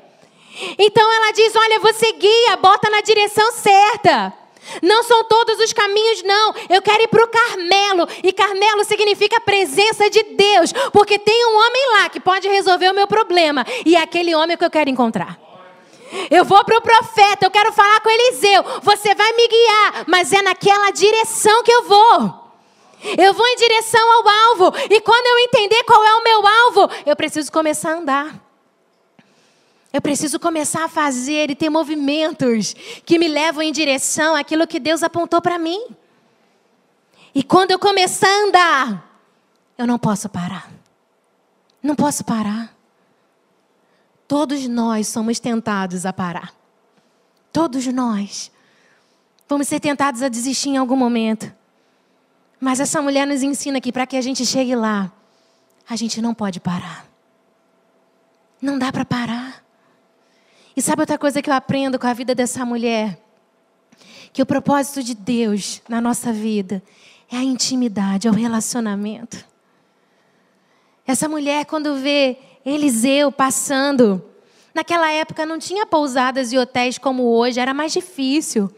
Então 0.77 1.13
ela 1.13 1.31
diz: 1.31 1.55
Olha, 1.55 1.79
você 1.79 2.11
guia, 2.13 2.57
bota 2.57 2.89
na 2.89 3.01
direção 3.01 3.51
certa. 3.51 4.33
Não 4.81 5.03
são 5.03 5.23
todos 5.23 5.59
os 5.59 5.73
caminhos, 5.73 6.21
não. 6.23 6.53
Eu 6.69 6.81
quero 6.81 7.03
ir 7.03 7.07
para 7.07 7.23
o 7.23 7.27
Carmelo. 7.27 8.07
E 8.23 8.31
Carmelo 8.31 8.83
significa 8.83 9.41
presença 9.41 10.09
de 10.09 10.23
Deus. 10.23 10.71
Porque 10.93 11.17
tem 11.17 11.45
um 11.47 11.55
homem 11.55 11.91
lá 11.93 12.09
que 12.09 12.19
pode 12.19 12.47
resolver 12.47 12.89
o 12.89 12.93
meu 12.93 13.07
problema. 13.07 13.65
E 13.85 13.95
é 13.95 14.01
aquele 14.01 14.35
homem 14.35 14.55
que 14.55 14.63
eu 14.63 14.69
quero 14.69 14.89
encontrar. 14.89 15.39
Eu 16.29 16.43
vou 16.43 16.63
para 16.65 16.77
o 16.77 16.81
profeta, 16.81 17.45
eu 17.45 17.51
quero 17.51 17.71
falar 17.71 18.01
com 18.01 18.09
Eliseu. 18.09 18.63
Você 18.81 19.15
vai 19.15 19.31
me 19.33 19.47
guiar, 19.47 20.03
mas 20.07 20.31
é 20.33 20.41
naquela 20.41 20.91
direção 20.91 21.63
que 21.63 21.71
eu 21.71 21.83
vou. 21.83 22.41
Eu 23.17 23.33
vou 23.33 23.47
em 23.47 23.55
direção 23.55 24.11
ao 24.11 24.27
alvo. 24.27 24.73
E 24.89 25.01
quando 25.01 25.25
eu 25.25 25.39
entender 25.39 25.83
qual 25.83 26.03
é 26.03 26.13
o 26.15 26.23
meu 26.23 26.45
alvo, 26.45 26.89
eu 27.05 27.15
preciso 27.15 27.51
começar 27.51 27.91
a 27.91 27.97
andar. 27.97 28.50
Eu 29.93 30.01
preciso 30.01 30.39
começar 30.39 30.85
a 30.85 30.89
fazer 30.89 31.49
e 31.49 31.55
ter 31.55 31.69
movimentos 31.69 32.73
que 33.05 33.19
me 33.19 33.27
levam 33.27 33.61
em 33.61 33.71
direção 33.71 34.35
àquilo 34.35 34.67
que 34.67 34.79
Deus 34.79 35.03
apontou 35.03 35.41
para 35.41 35.59
mim. 35.59 35.85
E 37.35 37.43
quando 37.43 37.71
eu 37.71 37.79
começar 37.79 38.27
a 38.27 38.47
andar, 38.47 39.21
eu 39.77 39.85
não 39.85 39.99
posso 39.99 40.29
parar. 40.29 40.71
Não 41.83 41.95
posso 41.95 42.23
parar. 42.23 42.73
Todos 44.27 44.65
nós 44.67 45.07
somos 45.07 45.39
tentados 45.39 46.05
a 46.05 46.13
parar. 46.13 46.53
Todos 47.51 47.85
nós. 47.87 48.49
Vamos 49.47 49.67
ser 49.67 49.81
tentados 49.81 50.21
a 50.21 50.29
desistir 50.29 50.69
em 50.69 50.77
algum 50.77 50.95
momento. 50.95 51.51
Mas 52.59 52.79
essa 52.79 53.01
mulher 53.01 53.27
nos 53.27 53.43
ensina 53.43 53.81
que 53.81 53.91
para 53.91 54.07
que 54.07 54.15
a 54.15 54.21
gente 54.21 54.45
chegue 54.45 54.75
lá, 54.75 55.11
a 55.89 55.95
gente 55.97 56.21
não 56.21 56.33
pode 56.33 56.61
parar. 56.61 57.05
Não 58.61 58.79
dá 58.79 58.91
para 58.91 59.03
parar. 59.03 59.60
E 60.75 60.81
sabe 60.81 61.01
outra 61.01 61.17
coisa 61.17 61.41
que 61.41 61.49
eu 61.49 61.53
aprendo 61.53 61.99
com 61.99 62.07
a 62.07 62.13
vida 62.13 62.33
dessa 62.33 62.65
mulher? 62.65 63.19
Que 64.31 64.41
o 64.41 64.45
propósito 64.45 65.03
de 65.03 65.13
Deus 65.13 65.81
na 65.89 65.99
nossa 65.99 66.31
vida 66.31 66.81
é 67.31 67.37
a 67.37 67.43
intimidade, 67.43 68.27
é 68.27 68.31
o 68.31 68.33
relacionamento. 68.33 69.45
Essa 71.05 71.27
mulher, 71.27 71.65
quando 71.65 71.95
vê 71.95 72.37
Eliseu 72.65 73.31
passando, 73.31 74.23
naquela 74.73 75.11
época 75.11 75.45
não 75.45 75.59
tinha 75.59 75.85
pousadas 75.85 76.53
e 76.53 76.57
hotéis 76.57 76.97
como 76.97 77.23
hoje, 77.23 77.59
era 77.59 77.73
mais 77.73 77.91
difícil. 77.91 78.73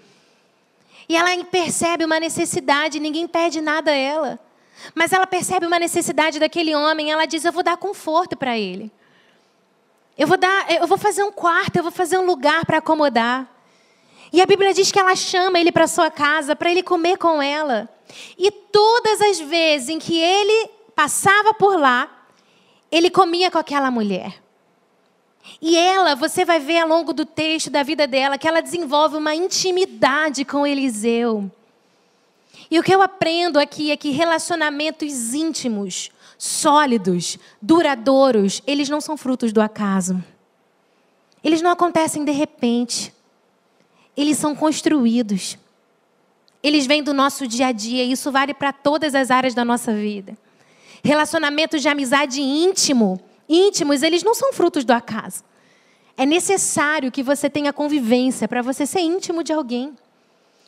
E 1.08 1.15
ela 1.15 1.43
percebe 1.45 2.06
uma 2.06 2.19
necessidade, 2.19 2.99
ninguém 2.99 3.27
pede 3.27 3.62
nada 3.62 3.91
a 3.91 3.95
ela. 3.95 4.39
Mas 4.95 5.13
ela 5.13 5.27
percebe 5.27 5.65
uma 5.65 5.77
necessidade 5.77 6.39
daquele 6.39 6.73
homem, 6.75 7.12
ela 7.12 7.25
diz: 7.25 7.45
Eu 7.45 7.51
vou 7.51 7.63
dar 7.63 7.77
conforto 7.77 8.36
para 8.36 8.58
ele. 8.58 8.91
Eu 10.17 10.28
vou 10.28 10.38
dar, 10.38 10.71
eu 10.71 10.88
vou 10.88 10.97
fazer 10.97 11.23
um 11.23 11.32
quarto, 11.32 11.76
eu 11.78 11.84
vou 11.84 11.91
fazer 11.91 12.17
um 12.17 12.26
lugar 12.26 12.65
para 12.65 12.78
acomodar. 12.78 13.49
E 14.32 14.41
a 14.41 14.45
Bíblia 14.45 14.73
diz 14.73 14.91
que 14.91 14.99
ela 14.99 15.15
chama 15.15 15.60
ele 15.60 15.71
para 15.71 15.88
sua 15.88 16.10
casa 16.10 16.56
para 16.56 16.69
ele 16.71 16.84
comer 16.84 17.17
com 17.17 17.41
ela. 17.41 17.89
E 18.38 18.52
todas 18.52 19.21
as 19.21 19.39
vezes 19.39 19.89
em 19.89 19.99
que 19.99 20.17
ele 20.17 20.69
passava 20.95 21.54
por 21.54 21.80
lá, 21.80 22.10
ele 22.91 23.10
comia 23.10 23.49
com 23.49 23.58
aquela 23.58 23.89
mulher. 23.89 24.41
E 25.62 25.76
ela, 25.76 26.15
você 26.15 26.45
vai 26.45 26.60
ver 26.60 26.80
ao 26.80 26.88
longo 26.88 27.12
do 27.12 27.26
texto 27.26 27.69
da 27.69 27.84
vida 27.84 28.08
dela, 28.08 28.38
que 28.38 28.47
ela 28.47 28.62
desenvolve 28.62 29.17
uma 29.17 29.36
intimidade 29.36 30.45
com 30.45 30.65
Eliseu. 30.65 31.52
E 32.69 32.80
o 32.80 32.84
que 32.84 32.93
eu 32.93 33.02
aprendo 33.02 33.60
aqui 33.60 33.91
é 33.91 33.97
que 33.97 34.12
relacionamentos 34.12 35.34
íntimos 35.34 36.12
sólidos, 36.43 37.39
duradouros, 37.62 38.62
eles 38.67 38.89
não 38.89 38.99
são 38.99 39.15
frutos 39.15 39.53
do 39.53 39.62
acaso. 39.62 40.21
Eles 41.41 41.62
não 41.62 41.71
acontecem 41.71 42.25
de 42.25 42.34
repente. 42.34 43.13
Eles 44.15 44.38
são 44.38 44.53
construídos. 44.53 45.58
Eles 46.62 46.86
vêm 46.86 47.01
do 47.01 47.13
nosso 47.13 47.47
dia 47.47 47.67
a 47.67 47.71
dia, 47.71 48.03
e 48.03 48.12
isso 48.12 48.29
vale 48.29 48.53
para 48.53 48.73
todas 48.73 49.15
as 49.15 49.32
áreas 49.32 49.53
da 49.53 49.63
nossa 49.63 49.93
vida. 49.93 50.38
Relacionamentos 51.01 51.82
de 51.82 51.88
amizade 51.88 52.41
íntimo, 52.41 53.21
íntimos, 53.47 54.03
eles 54.03 54.21
não 54.21 54.34
são 54.34 54.51
frutos 54.51 54.84
do 54.84 54.91
acaso. 54.91 55.45
É 56.17 56.25
necessário 56.25 57.10
que 57.10 57.23
você 57.23 57.49
tenha 57.49 57.71
convivência 57.71 58.49
para 58.49 58.62
você 58.62 58.86
ser 58.86 58.99
íntimo 58.99 59.43
de 59.45 59.53
alguém. 59.53 59.95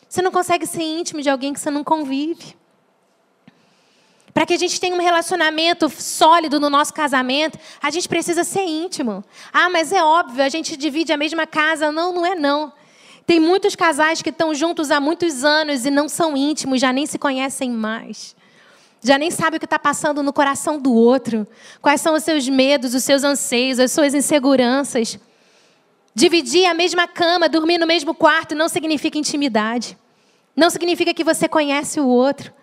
Você 0.08 0.22
não 0.22 0.32
consegue 0.32 0.66
ser 0.66 0.84
íntimo 0.84 1.22
de 1.22 1.30
alguém 1.30 1.52
que 1.52 1.60
você 1.60 1.70
não 1.70 1.84
convive. 1.84 2.56
Para 4.36 4.46
que 4.46 4.54
a 4.54 4.58
gente 4.58 4.82
tenha 4.82 4.94
um 4.94 5.00
relacionamento 5.00 5.90
sólido 5.90 6.60
no 6.60 6.70
nosso 6.70 6.94
casamento, 6.94 7.58
a 7.82 7.90
gente 7.90 8.10
precisa 8.10 8.44
ser 8.44 8.66
íntimo. 8.66 9.24
Ah, 9.54 9.70
mas 9.70 9.94
é 9.94 10.04
óbvio, 10.04 10.44
a 10.44 10.50
gente 10.50 10.76
divide 10.76 11.14
a 11.14 11.16
mesma 11.16 11.48
casa. 11.48 11.90
Não, 11.90 12.12
não 12.12 12.26
é 12.26 12.36
não. 12.36 12.74
Tem 13.26 13.40
muitos 13.40 13.78
casais 13.78 14.22
que 14.22 14.32
estão 14.32 14.54
juntos 14.54 14.92
há 14.92 15.00
muitos 15.00 15.46
anos 15.46 15.86
e 15.86 15.90
não 15.90 16.10
são 16.10 16.36
íntimos, 16.36 16.82
já 16.82 16.92
nem 16.92 17.06
se 17.06 17.18
conhecem 17.18 17.72
mais. 17.72 18.36
Já 19.02 19.18
nem 19.18 19.32
sabe 19.32 19.56
o 19.56 19.60
que 19.60 19.66
está 19.66 19.80
passando 19.80 20.22
no 20.22 20.34
coração 20.34 20.78
do 20.78 20.94
outro. 20.94 21.48
Quais 21.82 22.02
são 22.02 22.14
os 22.14 22.24
seus 22.24 22.50
medos, 22.50 22.94
os 22.94 23.06
seus 23.06 23.24
anseios, 23.24 23.80
as 23.80 23.94
suas 23.94 24.14
inseguranças. 24.14 25.18
Dividir 26.14 26.66
a 26.66 26.74
mesma 26.74 27.08
cama, 27.08 27.48
dormir 27.48 27.78
no 27.78 27.88
mesmo 27.88 28.14
quarto 28.14 28.54
não 28.54 28.68
significa 28.68 29.18
intimidade. 29.18 29.98
Não 30.54 30.70
significa 30.70 31.14
que 31.14 31.24
você 31.24 31.48
conhece 31.48 32.02
o 32.02 32.08
outro. 32.08 32.54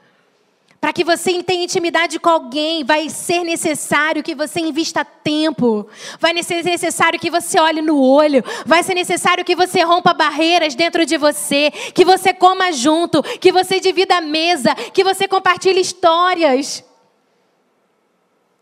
Para 0.83 0.92
que 0.92 1.05
você 1.05 1.40
tenha 1.45 1.62
intimidade 1.62 2.18
com 2.18 2.29
alguém, 2.29 2.83
vai 2.83 3.09
ser 3.09 3.45
necessário 3.45 4.21
que 4.21 4.35
você 4.35 4.59
invista 4.59 5.05
tempo. 5.05 5.87
Vai 6.18 6.42
ser 6.42 6.64
necessário 6.64 7.21
que 7.21 7.31
você 7.31 7.61
olhe 7.61 7.81
no 7.81 8.03
olho. 8.03 8.42
Vai 8.66 8.83
ser 8.83 8.95
necessário 8.95 9.45
que 9.45 9.55
você 9.55 9.83
rompa 9.83 10.12
barreiras 10.12 10.75
dentro 10.75 11.07
de 11.07 11.16
você. 11.16 11.71
Que 11.95 12.05
você 12.05 12.35
coma 12.35 12.73
junto. 12.73 13.23
Que 13.23 13.53
você 13.53 13.79
divida 13.79 14.16
a 14.16 14.21
mesa. 14.21 14.75
Que 14.75 15.05
você 15.05 15.29
compartilhe 15.29 15.81
histórias. 15.81 16.83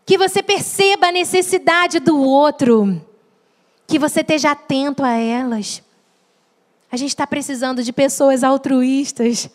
Que 0.05 0.15
você 0.15 0.43
perceba 0.43 1.07
a 1.07 1.11
necessidade 1.11 1.99
do 1.99 2.21
outro. 2.21 3.03
Que 3.87 3.97
você 3.97 4.21
esteja 4.21 4.51
atento 4.51 5.03
a 5.03 5.13
elas. 5.17 5.81
A 6.91 6.97
gente 6.97 7.09
está 7.09 7.25
precisando 7.25 7.83
de 7.83 7.91
pessoas 7.91 8.43
altruístas 8.43 9.49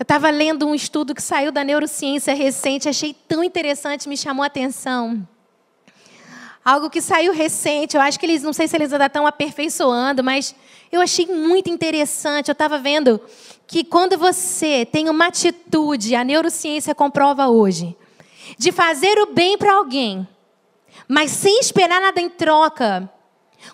eu 0.00 0.02
estava 0.02 0.30
lendo 0.30 0.66
um 0.66 0.74
estudo 0.74 1.14
que 1.14 1.20
saiu 1.20 1.52
da 1.52 1.62
neurociência 1.62 2.32
recente, 2.32 2.88
achei 2.88 3.14
tão 3.28 3.44
interessante, 3.44 4.08
me 4.08 4.16
chamou 4.16 4.42
a 4.42 4.46
atenção. 4.46 5.28
Algo 6.64 6.88
que 6.88 7.02
saiu 7.02 7.34
recente, 7.34 7.96
eu 7.96 8.00
acho 8.00 8.18
que 8.18 8.24
eles, 8.24 8.42
não 8.42 8.54
sei 8.54 8.66
se 8.66 8.74
eles 8.74 8.94
ainda 8.94 9.04
estão 9.04 9.26
aperfeiçoando, 9.26 10.24
mas 10.24 10.54
eu 10.90 11.02
achei 11.02 11.26
muito 11.26 11.68
interessante. 11.68 12.48
Eu 12.48 12.54
estava 12.54 12.78
vendo 12.78 13.20
que 13.66 13.84
quando 13.84 14.16
você 14.16 14.86
tem 14.90 15.10
uma 15.10 15.26
atitude, 15.26 16.14
a 16.14 16.24
neurociência 16.24 16.94
comprova 16.94 17.48
hoje, 17.48 17.94
de 18.56 18.72
fazer 18.72 19.18
o 19.18 19.26
bem 19.26 19.58
para 19.58 19.74
alguém, 19.74 20.26
mas 21.06 21.30
sem 21.30 21.60
esperar 21.60 22.00
nada 22.00 22.22
em 22.22 22.30
troca, 22.30 23.06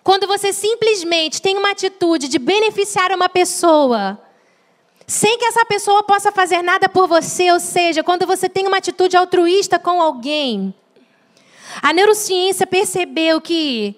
quando 0.02 0.26
você 0.26 0.52
simplesmente 0.52 1.40
tem 1.40 1.56
uma 1.56 1.70
atitude 1.70 2.26
de 2.26 2.40
beneficiar 2.40 3.12
uma 3.12 3.28
pessoa, 3.28 4.25
sem 5.06 5.38
que 5.38 5.44
essa 5.44 5.64
pessoa 5.64 6.02
possa 6.02 6.32
fazer 6.32 6.62
nada 6.62 6.88
por 6.88 7.06
você, 7.06 7.52
ou 7.52 7.60
seja, 7.60 8.02
quando 8.02 8.26
você 8.26 8.48
tem 8.48 8.66
uma 8.66 8.78
atitude 8.78 9.16
altruísta 9.16 9.78
com 9.78 10.02
alguém. 10.02 10.74
A 11.80 11.92
neurociência 11.92 12.66
percebeu 12.66 13.40
que 13.40 13.94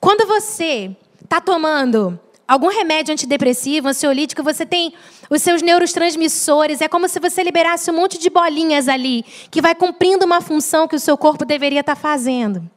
quando 0.00 0.26
você 0.26 0.96
está 1.22 1.40
tomando 1.40 2.18
algum 2.46 2.68
remédio 2.68 3.12
antidepressivo, 3.12 3.88
ansiolítico, 3.88 4.42
você 4.42 4.64
tem 4.64 4.94
os 5.28 5.42
seus 5.42 5.60
neurotransmissores, 5.62 6.80
é 6.80 6.88
como 6.88 7.08
se 7.08 7.18
você 7.18 7.42
liberasse 7.42 7.90
um 7.90 7.94
monte 7.94 8.18
de 8.18 8.30
bolinhas 8.30 8.88
ali, 8.88 9.24
que 9.50 9.60
vai 9.60 9.74
cumprindo 9.74 10.24
uma 10.24 10.40
função 10.40 10.86
que 10.86 10.96
o 10.96 11.00
seu 11.00 11.18
corpo 11.18 11.44
deveria 11.44 11.80
estar 11.80 11.96
tá 11.96 12.00
fazendo. 12.00 12.70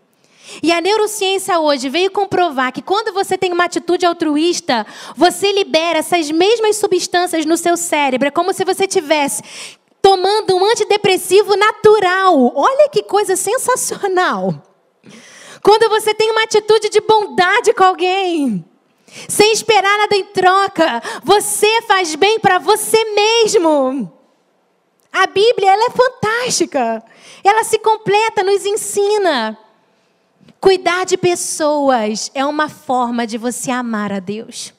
E 0.62 0.72
a 0.72 0.82
neurociência 0.82 1.60
hoje 1.60 1.90
veio 1.90 2.12
comprovar 2.12 2.72
que 2.72 2.82
quando 2.82 3.14
você 3.14 3.38
tem 3.38 3.52
uma 3.52 3.66
atitude 3.66 4.06
altruísta, 4.06 4.86
você 5.16 5.52
libera 5.52 6.00
essas 6.00 6.32
mesmas 6.32 6.78
substâncias 6.78 7.46
no 7.46 7.58
seu 7.58 7.78
cérebro. 7.78 8.28
É 8.28 8.32
como 8.32 8.54
se 8.54 8.66
você 8.66 8.88
tivesse 8.88 9.44
tomando 10.02 10.56
um 10.56 10.66
antidepressivo 10.66 11.56
natural. 11.56 12.52
Olha 12.56 12.90
que 12.90 13.04
coisa 13.04 13.36
sensacional. 13.36 14.64
Quando 15.62 15.90
você 15.90 16.14
tem 16.14 16.32
uma 16.32 16.44
atitude 16.44 16.90
de 16.90 17.02
bondade 17.02 17.74
com 17.74 17.84
alguém, 17.84 18.66
sem 19.28 19.52
esperar 19.52 19.98
nada 19.98 20.16
em 20.16 20.26
troca, 20.26 21.02
você 21.24 21.82
faz 21.84 22.16
bem 22.16 22.40
para 22.40 22.60
você 22.60 23.04
mesmo. 23.14 24.12
A 25.12 25.28
Bíblia 25.28 25.72
ela 25.72 25.86
é 25.86 25.90
fantástica. 25.90 27.04
Ela 27.44 27.64
se 27.64 27.80
completa, 27.80 28.44
nos 28.44 28.66
ensina. 28.66 29.58
Cuidar 30.60 31.06
de 31.06 31.18
pessoas 31.18 32.30
é 32.34 32.46
uma 32.46 32.68
forma 32.68 33.26
de 33.26 33.38
você 33.38 33.72
amar 33.72 34.12
a 34.12 34.20
Deus. 34.20 34.74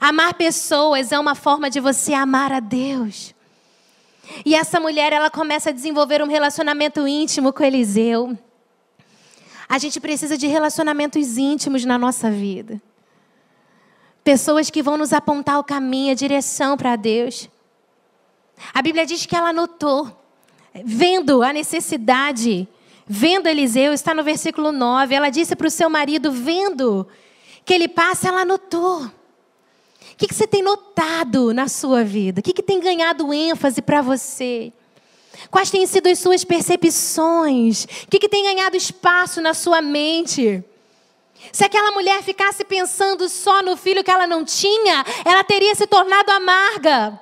Amar 0.00 0.34
pessoas 0.34 1.12
é 1.12 1.18
uma 1.18 1.34
forma 1.34 1.70
de 1.70 1.80
você 1.80 2.12
amar 2.12 2.52
a 2.52 2.60
Deus. 2.60 3.34
E 4.44 4.54
essa 4.54 4.80
mulher, 4.80 5.12
ela 5.12 5.30
começa 5.30 5.70
a 5.70 5.72
desenvolver 5.72 6.22
um 6.22 6.28
relacionamento 6.28 7.06
íntimo 7.06 7.52
com 7.52 7.62
Eliseu. 7.62 8.36
A 9.68 9.78
gente 9.78 10.00
precisa 10.00 10.36
de 10.36 10.46
relacionamentos 10.46 11.36
íntimos 11.36 11.84
na 11.84 11.98
nossa 11.98 12.30
vida. 12.30 12.80
Pessoas 14.24 14.70
que 14.70 14.82
vão 14.82 14.96
nos 14.96 15.12
apontar 15.12 15.58
o 15.58 15.64
caminho, 15.64 16.12
a 16.12 16.14
direção 16.14 16.76
para 16.76 16.96
Deus. 16.96 17.48
A 18.74 18.82
Bíblia 18.82 19.06
diz 19.06 19.24
que 19.24 19.36
ela 19.36 19.52
notou, 19.52 20.10
vendo 20.84 21.42
a 21.42 21.52
necessidade 21.52 22.68
vendo 23.08 23.48
Eliseu, 23.48 23.92
está 23.92 24.12
no 24.12 24.22
versículo 24.22 24.70
9. 24.70 25.14
Ela 25.14 25.30
disse 25.30 25.56
para 25.56 25.66
o 25.66 25.70
seu 25.70 25.88
marido, 25.88 26.30
vendo 26.30 27.06
que 27.64 27.72
ele 27.72 27.88
passa, 27.88 28.28
ela 28.28 28.44
notou. 28.44 29.02
O 29.04 29.10
que, 30.16 30.26
que 30.26 30.34
você 30.34 30.46
tem 30.46 30.62
notado 30.62 31.54
na 31.54 31.68
sua 31.68 32.04
vida? 32.04 32.40
O 32.40 32.42
que, 32.42 32.52
que 32.52 32.62
tem 32.62 32.80
ganhado 32.80 33.32
ênfase 33.32 33.80
para 33.80 34.02
você? 34.02 34.72
Quais 35.50 35.70
têm 35.70 35.86
sido 35.86 36.08
as 36.08 36.18
suas 36.18 36.44
percepções? 36.44 37.84
O 37.84 38.08
que, 38.10 38.18
que 38.18 38.28
tem 38.28 38.44
ganhado 38.44 38.76
espaço 38.76 39.40
na 39.40 39.54
sua 39.54 39.80
mente? 39.80 40.64
Se 41.52 41.64
aquela 41.64 41.92
mulher 41.92 42.22
ficasse 42.22 42.64
pensando 42.64 43.28
só 43.28 43.62
no 43.62 43.76
filho 43.76 44.02
que 44.02 44.10
ela 44.10 44.26
não 44.26 44.44
tinha, 44.44 45.04
ela 45.24 45.44
teria 45.44 45.74
se 45.74 45.86
tornado 45.86 46.30
amarga. 46.30 47.20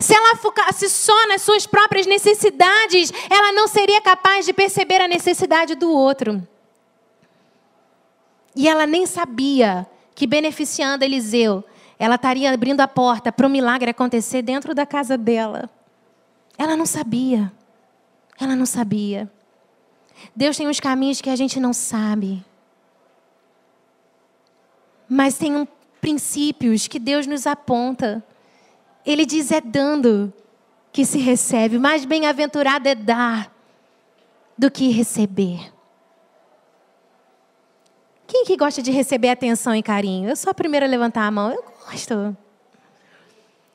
Se 0.00 0.14
ela 0.14 0.36
focasse 0.36 0.88
só 0.88 1.28
nas 1.28 1.42
suas 1.42 1.66
próprias 1.66 2.06
necessidades, 2.06 3.12
ela 3.30 3.52
não 3.52 3.68
seria 3.68 4.00
capaz 4.00 4.44
de 4.44 4.52
perceber 4.52 5.00
a 5.00 5.08
necessidade 5.08 5.74
do 5.74 5.90
outro. 5.90 6.46
E 8.54 8.68
ela 8.68 8.86
nem 8.86 9.06
sabia 9.06 9.86
que 10.14 10.26
beneficiando 10.26 11.04
Eliseu, 11.04 11.62
ela 11.98 12.16
estaria 12.16 12.52
abrindo 12.52 12.80
a 12.80 12.88
porta 12.88 13.30
para 13.30 13.46
o 13.46 13.50
milagre 13.50 13.90
acontecer 13.90 14.42
dentro 14.42 14.74
da 14.74 14.84
casa 14.84 15.16
dela. 15.16 15.70
Ela 16.58 16.76
não 16.76 16.86
sabia. 16.86 17.52
Ela 18.38 18.56
não 18.56 18.66
sabia. 18.66 19.30
Deus 20.34 20.56
tem 20.56 20.68
uns 20.68 20.80
caminhos 20.80 21.20
que 21.20 21.30
a 21.30 21.36
gente 21.36 21.60
não 21.60 21.72
sabe. 21.72 22.44
Mas 25.08 25.38
tem 25.38 25.54
um, 25.54 25.66
princípios 26.00 26.86
que 26.86 26.98
Deus 26.98 27.26
nos 27.26 27.46
aponta. 27.46 28.24
Ele 29.06 29.24
diz: 29.24 29.52
é 29.52 29.60
dando 29.60 30.32
que 30.92 31.04
se 31.04 31.18
recebe. 31.18 31.78
Mais 31.78 32.04
bem-aventurado 32.04 32.88
é 32.88 32.94
dar 32.94 33.54
do 34.58 34.70
que 34.70 34.90
receber. 34.90 35.72
Quem 38.26 38.44
que 38.44 38.56
gosta 38.56 38.82
de 38.82 38.90
receber 38.90 39.28
atenção 39.28 39.74
e 39.74 39.82
carinho? 39.82 40.28
Eu 40.28 40.34
sou 40.34 40.50
a 40.50 40.54
primeira 40.54 40.84
a 40.84 40.88
levantar 40.88 41.26
a 41.26 41.30
mão. 41.30 41.52
Eu 41.52 41.62
gosto. 41.62 42.36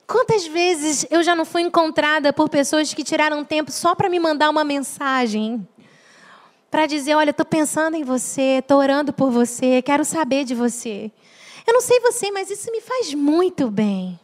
Quantas 0.05 0.45
vezes 0.45 1.05
eu 1.09 1.23
já 1.23 1.33
não 1.33 1.45
fui 1.45 1.61
encontrada 1.61 2.33
por 2.33 2.49
pessoas 2.49 2.93
que 2.93 3.01
tiraram 3.01 3.45
tempo 3.45 3.71
só 3.71 3.95
para 3.95 4.09
me 4.09 4.19
mandar 4.19 4.49
uma 4.49 4.65
mensagem? 4.65 5.65
Para 6.69 6.85
dizer: 6.85 7.15
olha, 7.15 7.29
estou 7.29 7.45
pensando 7.45 7.95
em 7.95 8.03
você, 8.03 8.59
estou 8.59 8.79
orando 8.79 9.13
por 9.13 9.31
você, 9.31 9.81
quero 9.81 10.03
saber 10.03 10.43
de 10.43 10.53
você. 10.53 11.09
Eu 11.65 11.73
não 11.73 11.81
sei 11.81 12.01
você, 12.01 12.29
mas 12.31 12.49
isso 12.49 12.69
me 12.71 12.81
faz 12.81 13.13
muito 13.13 13.71
bem. 13.71 14.19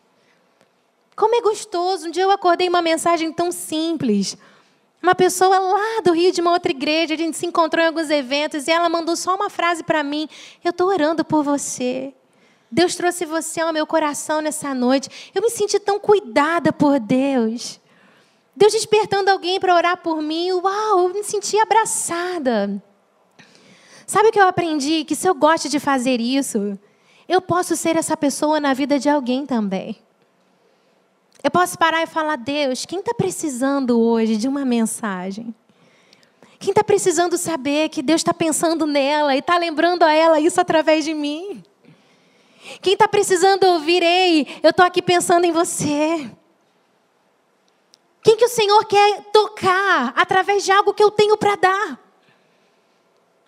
Como 1.17 1.35
é 1.35 1.41
gostoso. 1.41 2.07
Um 2.07 2.11
dia 2.11 2.21
eu 2.21 2.31
acordei 2.31 2.69
uma 2.69 2.81
mensagem 2.81 3.33
tão 3.33 3.51
simples. 3.51 4.37
Uma 5.01 5.15
pessoa 5.15 5.57
lá 5.57 6.01
do 6.03 6.13
Rio 6.13 6.31
de 6.31 6.39
uma 6.39 6.51
outra 6.51 6.71
igreja, 6.71 7.15
a 7.15 7.17
gente 7.17 7.35
se 7.35 7.45
encontrou 7.45 7.83
em 7.83 7.87
alguns 7.87 8.11
eventos 8.11 8.67
e 8.67 8.71
ela 8.71 8.87
mandou 8.87 9.15
só 9.15 9.35
uma 9.35 9.49
frase 9.49 9.83
para 9.83 10.03
mim: 10.03 10.29
Eu 10.63 10.69
estou 10.69 10.87
orando 10.87 11.25
por 11.25 11.43
você. 11.43 12.13
Deus 12.69 12.95
trouxe 12.95 13.25
você 13.25 13.61
ao 13.61 13.73
meu 13.73 13.87
coração 13.87 14.41
nessa 14.41 14.75
noite. 14.75 15.31
Eu 15.33 15.41
me 15.41 15.49
senti 15.49 15.79
tão 15.79 15.99
cuidada 15.99 16.71
por 16.71 16.99
Deus. 16.99 17.79
Deus 18.55 18.73
despertando 18.73 19.31
alguém 19.31 19.59
para 19.59 19.73
orar 19.73 19.97
por 19.97 20.21
mim. 20.21 20.51
Uau, 20.51 20.99
eu 20.99 21.09
me 21.09 21.23
senti 21.23 21.57
abraçada. 21.59 22.81
Sabe 24.05 24.29
o 24.29 24.31
que 24.31 24.39
eu 24.39 24.47
aprendi? 24.47 25.03
Que 25.03 25.15
se 25.15 25.27
eu 25.27 25.33
gosto 25.33 25.67
de 25.67 25.79
fazer 25.79 26.21
isso, 26.21 26.77
eu 27.27 27.41
posso 27.41 27.75
ser 27.75 27.95
essa 27.95 28.15
pessoa 28.15 28.59
na 28.59 28.73
vida 28.75 28.99
de 28.99 29.09
alguém 29.09 29.47
também. 29.47 30.06
Eu 31.43 31.51
posso 31.51 31.77
parar 31.77 32.03
e 32.03 32.07
falar, 32.07 32.35
Deus, 32.35 32.85
quem 32.85 32.99
está 32.99 33.13
precisando 33.13 33.99
hoje 33.99 34.37
de 34.37 34.47
uma 34.47 34.65
mensagem? 34.65 35.53
Quem 36.59 36.71
está 36.71 36.83
precisando 36.83 37.37
saber 37.37 37.89
que 37.89 38.01
Deus 38.01 38.21
está 38.21 38.33
pensando 38.33 38.85
nela 38.85 39.35
e 39.35 39.39
está 39.39 39.57
lembrando 39.57 40.03
a 40.03 40.11
ela 40.11 40.39
isso 40.39 40.59
através 40.59 41.05
de 41.05 41.13
mim? 41.13 41.63
Quem 42.81 42.93
está 42.93 43.07
precisando 43.07 43.63
ouvir, 43.65 44.01
ei, 44.01 44.59
eu 44.63 44.71
estou 44.71 44.85
aqui 44.85 45.01
pensando 45.01 45.45
em 45.45 45.51
você. 45.51 46.29
Quem 48.23 48.35
que 48.35 48.45
o 48.45 48.49
Senhor 48.49 48.83
quer 48.85 49.21
tocar 49.31 50.13
através 50.15 50.65
de 50.65 50.71
algo 50.71 50.93
que 50.93 51.03
eu 51.03 51.11
tenho 51.11 51.37
para 51.37 51.55
dar? 51.55 51.99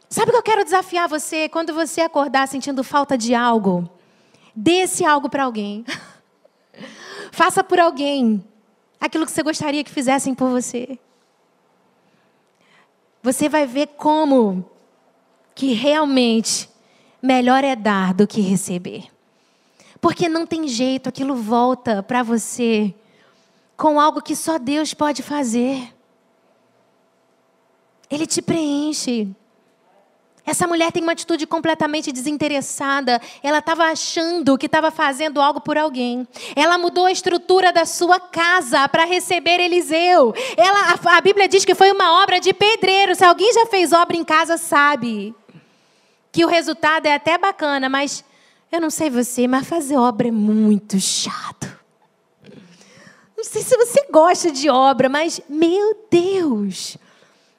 Sabe 0.08 0.30
o 0.30 0.34
que 0.34 0.38
eu 0.38 0.44
quero 0.44 0.64
desafiar 0.64 1.10
você? 1.10 1.50
Quando 1.50 1.74
você 1.74 2.02
acordar 2.02 2.48
sentindo 2.48 2.84
falta 2.84 3.18
de 3.18 3.36
algo, 3.36 3.90
Dê 4.62 4.82
esse 4.82 5.06
algo 5.06 5.30
para 5.30 5.46
alguém. 5.46 5.86
Faça 7.32 7.64
por 7.64 7.80
alguém 7.80 8.44
aquilo 9.00 9.26
que 9.26 9.32
você 9.32 9.44
gostaria 9.44 9.84
que 9.84 9.92
fizessem 9.92 10.34
por 10.34 10.50
você. 10.50 11.00
Você 13.22 13.50
vai 13.50 13.66
ver 13.66 13.88
como 13.98 14.66
que 15.54 15.74
realmente 15.74 16.70
melhor 17.22 17.64
é 17.64 17.76
dar 17.76 18.14
do 18.14 18.26
que 18.26 18.42
receber. 18.42 19.08
Porque 20.00 20.30
não 20.30 20.46
tem 20.46 20.68
jeito, 20.68 21.10
aquilo 21.10 21.36
volta 21.36 22.02
para 22.02 22.24
você 22.24 22.94
com 23.76 24.00
algo 24.00 24.22
que 24.22 24.36
só 24.36 24.58
Deus 24.58 24.94
pode 24.94 25.22
fazer. 25.22 25.94
Ele 28.10 28.26
te 28.26 28.42
preenche. 28.42 29.30
Essa 30.50 30.66
mulher 30.66 30.92
tem 30.92 31.04
uma 31.04 31.12
atitude 31.12 31.46
completamente 31.46 32.12
desinteressada. 32.12 33.22
Ela 33.44 33.60
estava 33.60 33.84
achando 33.84 34.58
que 34.58 34.66
estava 34.66 34.90
fazendo 34.90 35.40
algo 35.40 35.62
por 35.62 35.78
alguém. 35.78 36.28
Ela 36.56 36.76
mudou 36.76 37.06
a 37.06 37.12
estrutura 37.12 37.72
da 37.72 37.86
sua 37.86 38.20
casa 38.20 38.90
para 38.90 39.06
receber 39.06 39.60
Eliseu. 39.60 40.34
Ela, 40.58 40.96
a, 41.06 41.18
a, 41.18 41.22
Bíblia 41.22 41.48
diz 41.48 41.64
que 41.64 41.76
foi 41.76 41.92
uma 41.92 42.24
obra 42.24 42.40
de 42.40 42.52
pedreiro. 42.52 43.14
Se 43.14 43.24
alguém 43.24 43.54
já 43.54 43.68
fez 43.68 43.94
obra 43.94 44.18
em 44.18 44.24
casa, 44.24 44.58
sabe 44.58 45.36
que 46.32 46.44
o 46.44 46.48
resultado 46.48 47.06
é 47.06 47.14
até 47.14 47.38
bacana, 47.38 47.88
mas 47.88 48.26
eu 48.72 48.82
não 48.82 48.90
sei 48.90 49.12
você, 49.12 49.48
mas 49.48 49.68
fazer 49.68 49.98
obra 49.98 50.30
é 50.30 50.32
muito 50.32 51.00
chato. 51.00 51.68
Não 53.38 53.44
sei 53.44 53.62
se 53.62 53.78
você 53.78 54.08
gosta 54.12 54.50
de 54.50 54.68
obra, 54.68 55.10
mas 55.10 55.40
meu 55.48 55.96
Deus, 56.10 56.98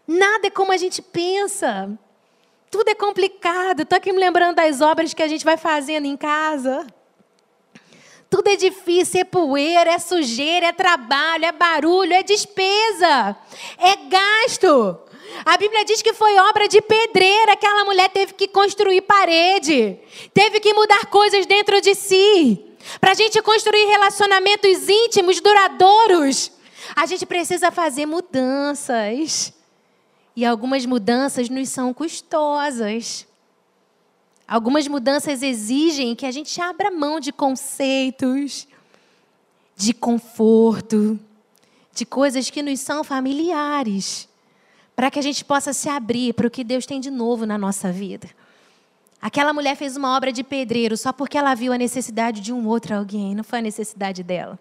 nada 0.09 0.49
é 0.49 0.51
como 0.51 0.73
a 0.73 0.77
gente 0.77 1.01
pensa. 1.01 1.97
Tudo 2.71 2.89
é 2.89 2.95
complicado. 2.95 3.81
Estou 3.83 3.97
aqui 3.97 4.13
me 4.13 4.21
lembrando 4.21 4.57
das 4.57 4.81
obras 4.81 5.13
que 5.13 5.23
a 5.23 5.29
gente 5.29 5.45
vai 5.45 5.57
fazendo 5.57 6.07
em 6.07 6.17
casa. 6.17 6.87
Tudo 8.31 8.49
é 8.49 8.55
difícil, 8.55 9.21
é 9.21 9.25
poeira, 9.25 9.91
é 9.91 9.99
sujeira, 9.99 10.67
é 10.67 10.73
trabalho, 10.73 11.45
é 11.45 11.51
barulho, 11.51 12.13
é 12.13 12.23
despesa, 12.23 13.37
é 13.77 13.97
gasto. 14.09 15.01
A 15.45 15.57
Bíblia 15.57 15.85
diz 15.85 16.01
que 16.01 16.13
foi 16.13 16.39
obra 16.39 16.69
de 16.69 16.81
pedreira, 16.81 17.53
aquela 17.53 17.85
mulher 17.85 18.09
teve 18.11 18.35
que 18.35 18.47
construir 18.47 19.01
parede, 19.01 19.99
teve 20.33 20.61
que 20.61 20.73
mudar 20.73 21.07
coisas 21.07 21.45
dentro 21.47 21.81
de 21.81 21.93
si. 21.97 22.65
Para 23.01 23.11
a 23.11 23.15
gente 23.15 23.43
construir 23.43 23.85
relacionamentos 23.87 24.89
íntimos, 24.89 25.41
duradouros, 25.41 26.53
a 26.95 27.07
gente 27.07 27.27
precisa 27.27 27.73
fazer 27.73 28.07
mudanças. 28.07 29.53
E 30.35 30.45
algumas 30.45 30.87
mudanças 30.87 31.49
nos 31.49 31.69
são 31.69 31.93
custosas. 31.93 33.27
Algumas 34.47 34.89
mudanças 34.89 35.43
exigem 35.43 36.15
que 36.15 36.27
a 36.27 36.31
gente 36.31 36.61
abra 36.61 36.91
mão 36.91 37.21
de 37.21 37.33
conceitos, 37.33 38.67
de 39.77 39.93
conforto, 39.93 41.19
de 41.93 42.05
coisas 42.05 42.51
que 42.51 42.63
nos 42.63 42.81
são 42.81 43.05
familiares, 43.05 44.29
para 44.97 45.11
que 45.11 45.19
a 45.19 45.23
gente 45.23 45.45
possa 45.45 45.73
se 45.73 45.89
abrir 45.89 46.35
para 46.35 46.47
o 46.47 46.51
que 46.51 46.65
Deus 46.65 46.85
tem 46.85 47.01
de 47.01 47.11
novo 47.11 47.47
na 47.47 47.57
nossa 47.57 47.93
vida. 47.93 48.29
Aquela 49.23 49.53
mulher 49.53 49.77
fez 49.77 49.97
uma 49.97 50.17
obra 50.17 50.33
de 50.33 50.43
pedreiro 50.43 50.97
só 50.97 51.13
porque 51.13 51.37
ela 51.37 51.55
viu 51.55 51.73
a 51.73 51.79
necessidade 51.79 52.41
de 52.41 52.53
um 52.53 52.67
outro 52.67 52.97
alguém, 52.97 53.35
não 53.35 53.45
foi 53.45 53.59
a 53.59 53.63
necessidade 53.63 54.23
dela. 54.23 54.59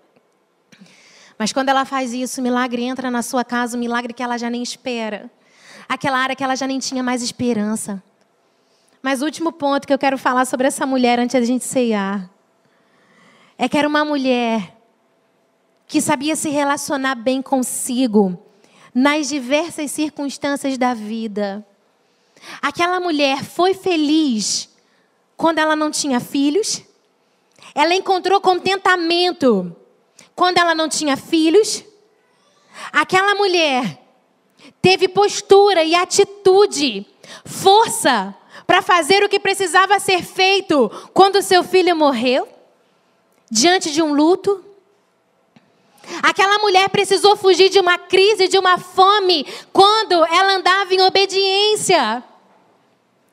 Mas 1.37 1.53
quando 1.53 1.69
ela 1.69 1.85
faz 1.85 2.13
isso, 2.13 2.41
o 2.41 2.43
milagre 2.43 2.83
entra 2.83 3.09
na 3.09 3.21
sua 3.21 3.45
casa, 3.45 3.77
um 3.77 3.79
milagre 3.79 4.13
que 4.13 4.21
ela 4.21 4.37
já 4.37 4.49
nem 4.49 4.61
espera 4.61 5.31
aquela 5.89 6.19
área 6.19 6.35
que 6.35 6.43
ela 6.43 6.55
já 6.55 6.67
nem 6.67 6.77
tinha 6.77 7.01
mais 7.01 7.23
esperança. 7.23 8.01
Mas 9.01 9.23
o 9.23 9.25
último 9.25 9.51
ponto 9.51 9.87
que 9.87 9.93
eu 9.93 9.97
quero 9.97 10.17
falar 10.17 10.45
sobre 10.45 10.67
essa 10.67 10.85
mulher 10.85 11.19
antes 11.19 11.33
da 11.33 11.45
gente 11.45 11.65
ceiar 11.65 12.29
é 13.57 13.67
que 13.67 13.77
era 13.77 13.87
uma 13.87 14.05
mulher 14.05 14.77
que 15.87 15.99
sabia 15.99 16.35
se 16.35 16.49
relacionar 16.49 17.15
bem 17.15 17.41
consigo 17.41 18.37
nas 18.93 19.27
diversas 19.27 19.89
circunstâncias 19.89 20.77
da 20.77 20.93
vida. 20.93 21.65
Aquela 22.61 22.99
mulher 22.99 23.43
foi 23.43 23.73
feliz 23.73 24.69
quando 25.35 25.57
ela 25.57 25.75
não 25.75 25.89
tinha 25.89 26.19
filhos. 26.19 26.83
Ela 27.73 27.95
encontrou 27.95 28.39
contentamento 28.39 29.75
quando 30.35 30.57
ela 30.57 30.75
não 30.75 30.87
tinha 30.87 31.17
filhos. 31.17 31.83
Aquela 32.91 33.33
mulher 33.35 33.98
teve 34.81 35.07
postura 35.07 35.83
e 35.83 35.95
atitude, 35.95 37.05
força 37.45 38.35
para 38.65 38.81
fazer 38.81 39.23
o 39.23 39.29
que 39.29 39.39
precisava 39.39 39.99
ser 39.99 40.23
feito 40.23 40.89
quando 41.13 41.41
seu 41.41 41.63
filho 41.63 41.95
morreu, 41.95 42.47
diante 43.49 43.91
de 43.91 44.01
um 44.01 44.13
luto. 44.13 44.63
Aquela 46.21 46.59
mulher 46.59 46.89
precisou 46.89 47.35
fugir 47.35 47.69
de 47.69 47.79
uma 47.79 47.97
crise, 47.97 48.47
de 48.47 48.57
uma 48.57 48.77
fome, 48.77 49.45
quando 49.71 50.13
ela 50.25 50.53
andava 50.53 50.93
em 50.93 51.01
obediência. 51.01 52.23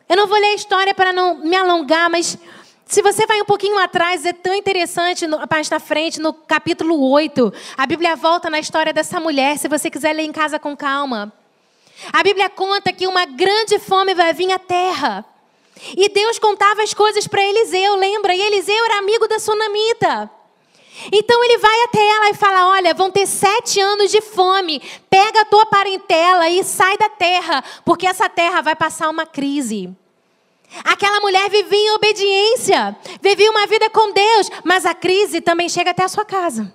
Eu 0.09 0.17
não 0.17 0.27
vou 0.27 0.39
ler 0.39 0.49
a 0.49 0.55
história 0.55 0.95
para 0.95 1.13
não 1.13 1.37
me 1.39 1.57
alongar, 1.57 2.09
mas 2.09 2.39
se 2.89 3.03
você 3.03 3.27
vai 3.27 3.43
um 3.43 3.45
pouquinho 3.45 3.77
atrás, 3.79 4.25
é 4.25 4.33
tão 4.33 4.55
interessante, 4.55 5.27
no, 5.27 5.41
mais 5.51 5.69
na 5.69 5.81
frente, 5.81 6.21
no 6.21 6.33
capítulo 6.33 7.11
8, 7.11 7.53
a 7.77 7.85
Bíblia 7.85 8.15
volta 8.15 8.49
na 8.49 8.61
história 8.61 8.93
dessa 8.93 9.19
mulher, 9.19 9.59
se 9.59 9.67
você 9.67 9.91
quiser 9.91 10.15
ler 10.15 10.23
em 10.23 10.31
casa 10.31 10.57
com 10.57 10.77
calma. 10.77 11.33
A 12.13 12.23
Bíblia 12.23 12.49
conta 12.49 12.93
que 12.93 13.09
uma 13.09 13.25
grande 13.25 13.81
fome 13.81 14.15
vai 14.15 14.33
vir 14.33 14.53
à 14.53 14.59
terra. 14.59 15.25
E 15.97 16.09
Deus 16.09 16.39
contava 16.39 16.83
as 16.83 16.95
coisas 16.95 17.27
para 17.27 17.43
Eliseu, 17.43 17.97
lembra? 17.97 18.35
E 18.35 18.41
Eliseu 18.41 18.85
era 18.85 18.99
amigo 18.99 19.27
da 19.27 19.41
sunamita. 19.41 20.31
Então 21.13 21.45
ele 21.45 21.59
vai 21.59 21.83
até 21.85 21.99
ela 21.99 22.31
e 22.31 22.35
fala: 22.35 22.69
Olha, 22.69 22.95
vão 22.95 23.11
ter 23.11 23.27
sete 23.27 23.81
anos 23.81 24.11
de 24.11 24.21
fome. 24.21 24.81
Pega 25.11 25.41
a 25.41 25.45
tua 25.45 25.67
parentela 25.67 26.49
e 26.49 26.63
sai 26.65 26.97
da 26.97 27.09
terra, 27.09 27.63
porque 27.85 28.07
essa 28.07 28.29
terra 28.29 28.63
vai 28.63 28.75
passar 28.75 29.11
uma 29.11 29.27
crise. 29.27 29.95
Aquela 30.85 31.21
mulher 31.21 31.49
vivia 31.49 31.79
em 31.79 31.91
obediência, 31.93 32.97
vivia 33.21 33.51
uma 33.51 33.67
vida 33.67 33.89
com 33.91 34.13
Deus, 34.13 34.51
mas 34.65 34.85
a 34.85 34.95
crise 34.95 35.41
também 35.41 35.69
chega 35.69 35.91
até 35.91 36.05
a 36.05 36.09
sua 36.09 36.25
casa. 36.25 36.75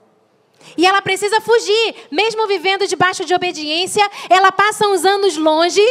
E 0.77 0.85
ela 0.85 1.01
precisa 1.01 1.41
fugir, 1.41 1.95
mesmo 2.11 2.47
vivendo 2.47 2.87
debaixo 2.87 3.25
de 3.25 3.33
obediência, 3.33 4.09
ela 4.29 4.51
passa 4.51 4.87
uns 4.87 5.03
anos 5.05 5.37
longe. 5.37 5.81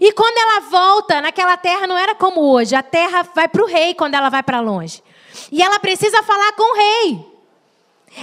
E 0.00 0.12
quando 0.12 0.36
ela 0.38 0.60
volta, 0.60 1.20
naquela 1.20 1.56
terra 1.56 1.86
não 1.86 1.96
era 1.96 2.14
como 2.14 2.40
hoje, 2.52 2.74
a 2.74 2.82
terra 2.82 3.22
vai 3.34 3.48
para 3.48 3.62
o 3.62 3.66
rei 3.66 3.94
quando 3.94 4.14
ela 4.14 4.28
vai 4.28 4.42
para 4.42 4.60
longe. 4.60 5.02
E 5.50 5.62
ela 5.62 5.78
precisa 5.78 6.22
falar 6.22 6.52
com 6.52 6.72
o 6.72 6.76
rei. 6.76 7.34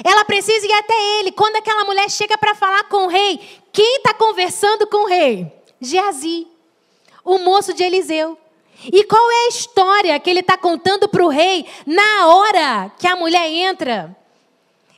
Ela 0.03 0.23
precisa 0.23 0.65
ir 0.65 0.73
até 0.73 1.19
ele. 1.19 1.31
Quando 1.31 1.57
aquela 1.57 1.83
mulher 1.83 2.09
chega 2.09 2.37
para 2.37 2.55
falar 2.55 2.83
com 2.85 3.05
o 3.05 3.07
rei, 3.07 3.39
quem 3.71 3.97
está 3.97 4.13
conversando 4.13 4.87
com 4.87 5.03
o 5.03 5.07
rei? 5.07 5.51
Geazi, 5.79 6.47
o 7.23 7.39
moço 7.39 7.73
de 7.73 7.83
Eliseu. 7.83 8.37
E 8.85 9.03
qual 9.03 9.31
é 9.31 9.45
a 9.45 9.49
história 9.49 10.19
que 10.19 10.29
ele 10.29 10.39
está 10.39 10.57
contando 10.57 11.07
para 11.07 11.23
o 11.23 11.29
rei 11.29 11.65
na 11.85 12.27
hora 12.27 12.91
que 12.97 13.07
a 13.07 13.15
mulher 13.15 13.47
entra? 13.49 14.15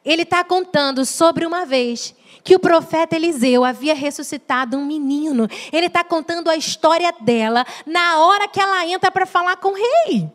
Ele 0.05 0.23
está 0.23 0.43
contando 0.43 1.05
sobre 1.05 1.45
uma 1.45 1.65
vez 1.65 2.15
que 2.43 2.55
o 2.55 2.59
profeta 2.59 3.15
Eliseu 3.15 3.63
havia 3.63 3.95
ressuscitado 3.95 4.77
um 4.77 4.85
menino. 4.85 5.47
Ele 5.71 5.87
está 5.87 6.03
contando 6.03 6.49
a 6.49 6.57
história 6.57 7.13
dela 7.21 7.65
na 7.85 8.19
hora 8.19 8.47
que 8.47 8.59
ela 8.59 8.85
entra 8.85 9.09
para 9.09 9.25
falar 9.25 9.55
com 9.57 9.69
o 9.69 9.75
rei. 9.75 10.29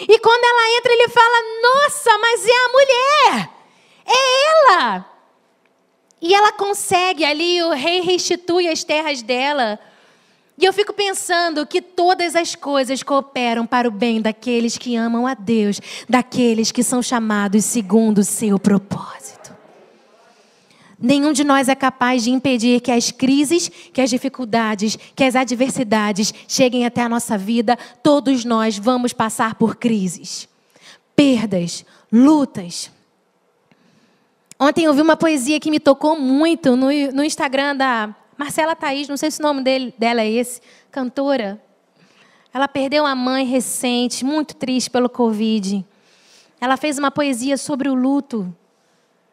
E 0.00 0.18
quando 0.18 0.44
ela 0.44 0.78
entra, 0.78 0.92
ele 0.92 1.08
fala: 1.08 1.42
Nossa, 1.62 2.18
mas 2.18 2.46
é 2.46 2.52
a 2.52 2.68
mulher! 2.68 3.50
É 4.06 4.50
ela! 4.50 5.16
E 6.20 6.34
ela 6.34 6.52
consegue 6.52 7.24
ali, 7.24 7.62
o 7.62 7.70
rei 7.70 8.00
restitui 8.00 8.68
as 8.68 8.82
terras 8.82 9.22
dela. 9.22 9.78
E 10.58 10.64
eu 10.64 10.72
fico 10.72 10.92
pensando 10.92 11.66
que 11.66 11.82
todas 11.82 12.34
as 12.34 12.54
coisas 12.54 13.02
cooperam 13.02 13.66
para 13.66 13.86
o 13.86 13.90
bem 13.90 14.22
daqueles 14.22 14.78
que 14.78 14.96
amam 14.96 15.26
a 15.26 15.34
Deus, 15.34 15.80
daqueles 16.08 16.72
que 16.72 16.82
são 16.82 17.02
chamados 17.02 17.64
segundo 17.64 18.18
o 18.18 18.24
seu 18.24 18.58
propósito. 18.58 19.54
Nenhum 20.98 21.32
de 21.32 21.44
nós 21.44 21.68
é 21.68 21.74
capaz 21.74 22.24
de 22.24 22.30
impedir 22.30 22.80
que 22.80 22.90
as 22.90 23.10
crises, 23.10 23.68
que 23.68 24.00
as 24.00 24.08
dificuldades, 24.08 24.96
que 25.14 25.24
as 25.24 25.36
adversidades 25.36 26.32
cheguem 26.48 26.86
até 26.86 27.02
a 27.02 27.08
nossa 27.08 27.36
vida. 27.36 27.78
Todos 28.02 28.46
nós 28.46 28.78
vamos 28.78 29.12
passar 29.12 29.56
por 29.56 29.76
crises, 29.76 30.48
perdas, 31.14 31.84
lutas. 32.10 32.90
Ontem 34.58 34.86
eu 34.86 34.94
vi 34.94 35.02
uma 35.02 35.18
poesia 35.18 35.60
que 35.60 35.70
me 35.70 35.78
tocou 35.78 36.18
muito 36.18 36.76
no, 36.76 36.86
no 37.12 37.22
Instagram 37.22 37.76
da 37.76 38.14
Marcela 38.36 38.76
Thaís, 38.76 39.08
não 39.08 39.16
sei 39.16 39.30
se 39.30 39.40
o 39.40 39.42
nome 39.42 39.62
dele, 39.62 39.94
dela 39.96 40.20
é 40.20 40.30
esse, 40.30 40.60
cantora. 40.90 41.62
Ela 42.52 42.68
perdeu 42.68 43.04
uma 43.04 43.14
mãe 43.14 43.44
recente, 43.44 44.24
muito 44.24 44.54
triste 44.54 44.90
pelo 44.90 45.08
Covid. 45.08 45.84
Ela 46.60 46.76
fez 46.76 46.98
uma 46.98 47.10
poesia 47.10 47.56
sobre 47.56 47.88
o 47.88 47.94
luto 47.94 48.54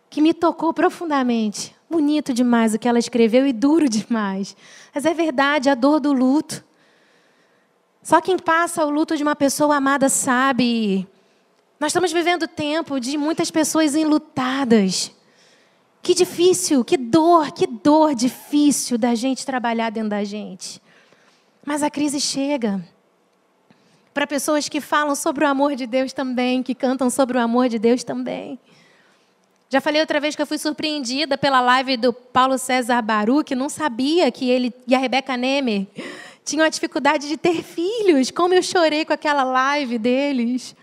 que 0.09 0.21
me 0.21 0.33
tocou 0.33 0.73
profundamente. 0.73 1.75
Bonito 1.89 2.33
demais 2.33 2.73
o 2.73 2.79
que 2.79 2.87
ela 2.87 2.99
escreveu 2.99 3.47
e 3.47 3.53
duro 3.53 3.87
demais. 3.89 4.55
Mas 4.93 5.05
é 5.05 5.13
verdade, 5.13 5.69
a 5.69 5.75
dor 5.75 5.99
do 5.99 6.13
luto. 6.13 6.63
Só 8.01 8.19
quem 8.19 8.37
passa 8.37 8.85
o 8.85 8.89
luto 8.89 9.15
de 9.15 9.23
uma 9.23 9.35
pessoa 9.35 9.77
amada 9.77 10.09
sabe 10.09 11.07
Nós 11.79 11.91
estamos 11.91 12.11
vivendo 12.11 12.47
tempo 12.47 12.99
de 12.99 13.17
muitas 13.17 13.49
pessoas 13.49 13.95
enlutadas. 13.95 15.11
Que 16.03 16.13
difícil, 16.13 16.83
que 16.83 16.97
dor, 16.97 17.53
que 17.53 17.65
dor 17.65 18.13
difícil 18.13 18.97
da 18.97 19.15
gente 19.15 19.45
trabalhar 19.45 19.89
dentro 19.89 20.09
da 20.09 20.25
gente. 20.25 20.81
Mas 21.65 21.81
a 21.81 21.89
crise 21.89 22.19
chega. 22.19 22.85
Para 24.13 24.27
pessoas 24.27 24.67
que 24.67 24.81
falam 24.81 25.15
sobre 25.15 25.45
o 25.45 25.47
amor 25.47 25.77
de 25.77 25.87
Deus 25.87 26.11
também, 26.11 26.61
que 26.61 26.75
cantam 26.75 27.09
sobre 27.09 27.37
o 27.37 27.41
amor 27.41 27.69
de 27.69 27.79
Deus 27.79 28.03
também. 28.03 28.59
Já 29.69 29.79
falei 29.79 30.01
outra 30.01 30.19
vez 30.19 30.35
que 30.35 30.41
eu 30.41 30.45
fui 30.45 30.57
surpreendida 30.57 31.37
pela 31.37 31.61
live 31.61 31.95
do 31.95 32.11
Paulo 32.11 32.57
César 32.57 33.01
Baru, 33.01 33.41
que 33.41 33.55
não 33.55 33.69
sabia 33.69 34.29
que 34.29 34.49
ele 34.49 34.73
e 34.85 34.93
a 34.93 34.99
Rebeca 34.99 35.37
Nemer 35.37 35.87
tinham 36.43 36.65
a 36.65 36.69
dificuldade 36.69 37.29
de 37.29 37.37
ter 37.37 37.63
filhos. 37.63 38.29
Como 38.29 38.53
eu 38.53 38.61
chorei 38.61 39.05
com 39.05 39.13
aquela 39.13 39.45
live 39.45 39.97
deles. 39.97 40.75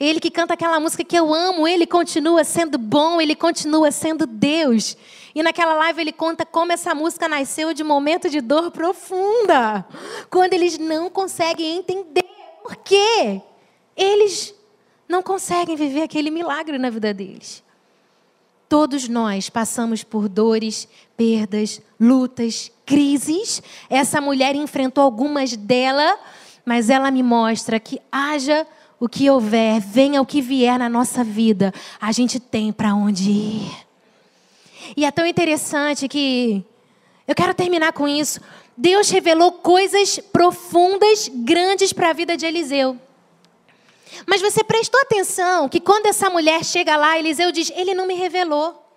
Ele 0.00 0.20
que 0.20 0.30
canta 0.30 0.54
aquela 0.54 0.78
música 0.78 1.02
que 1.02 1.16
eu 1.16 1.34
amo, 1.34 1.66
ele 1.66 1.86
continua 1.86 2.44
sendo 2.44 2.78
bom, 2.78 3.20
ele 3.20 3.34
continua 3.34 3.90
sendo 3.90 4.26
Deus. 4.26 4.96
E 5.34 5.42
naquela 5.42 5.74
live 5.74 6.00
ele 6.00 6.12
conta 6.12 6.46
como 6.46 6.72
essa 6.72 6.94
música 6.94 7.28
nasceu 7.28 7.74
de 7.74 7.82
momento 7.82 8.30
de 8.30 8.40
dor 8.40 8.70
profunda. 8.70 9.84
Quando 10.30 10.52
eles 10.52 10.78
não 10.78 11.10
conseguem 11.10 11.78
entender 11.78 12.24
por 12.62 12.76
quê. 12.76 13.42
Eles 13.96 14.54
não 15.08 15.22
conseguem 15.22 15.74
viver 15.74 16.02
aquele 16.02 16.30
milagre 16.30 16.78
na 16.78 16.90
vida 16.90 17.12
deles. 17.12 17.64
Todos 18.68 19.08
nós 19.08 19.48
passamos 19.48 20.04
por 20.04 20.28
dores, 20.28 20.86
perdas, 21.16 21.80
lutas, 21.98 22.70
crises. 22.84 23.62
Essa 23.88 24.20
mulher 24.20 24.54
enfrentou 24.54 25.02
algumas 25.02 25.56
delas, 25.56 26.18
mas 26.64 26.90
ela 26.90 27.10
me 27.10 27.22
mostra 27.22 27.80
que 27.80 28.00
haja 28.12 28.66
o 29.00 29.08
que 29.08 29.30
houver, 29.30 29.80
venha 29.80 30.20
o 30.20 30.26
que 30.26 30.40
vier 30.40 30.78
na 30.78 30.88
nossa 30.88 31.22
vida, 31.22 31.72
a 32.00 32.10
gente 32.12 32.40
tem 32.40 32.72
para 32.72 32.94
onde 32.94 33.30
ir. 33.30 33.88
E 34.96 35.04
é 35.04 35.10
tão 35.10 35.26
interessante 35.26 36.08
que 36.08 36.64
eu 37.26 37.34
quero 37.34 37.54
terminar 37.54 37.92
com 37.92 38.08
isso. 38.08 38.40
Deus 38.76 39.10
revelou 39.10 39.52
coisas 39.52 40.18
profundas, 40.18 41.30
grandes 41.32 41.92
para 41.92 42.10
a 42.10 42.12
vida 42.12 42.36
de 42.36 42.46
Eliseu. 42.46 42.98
Mas 44.26 44.40
você 44.40 44.64
prestou 44.64 45.00
atenção 45.00 45.68
que 45.68 45.80
quando 45.80 46.06
essa 46.06 46.30
mulher 46.30 46.64
chega 46.64 46.96
lá, 46.96 47.18
Eliseu 47.18 47.52
diz: 47.52 47.70
Ele 47.76 47.94
não 47.94 48.06
me 48.06 48.14
revelou. 48.14 48.87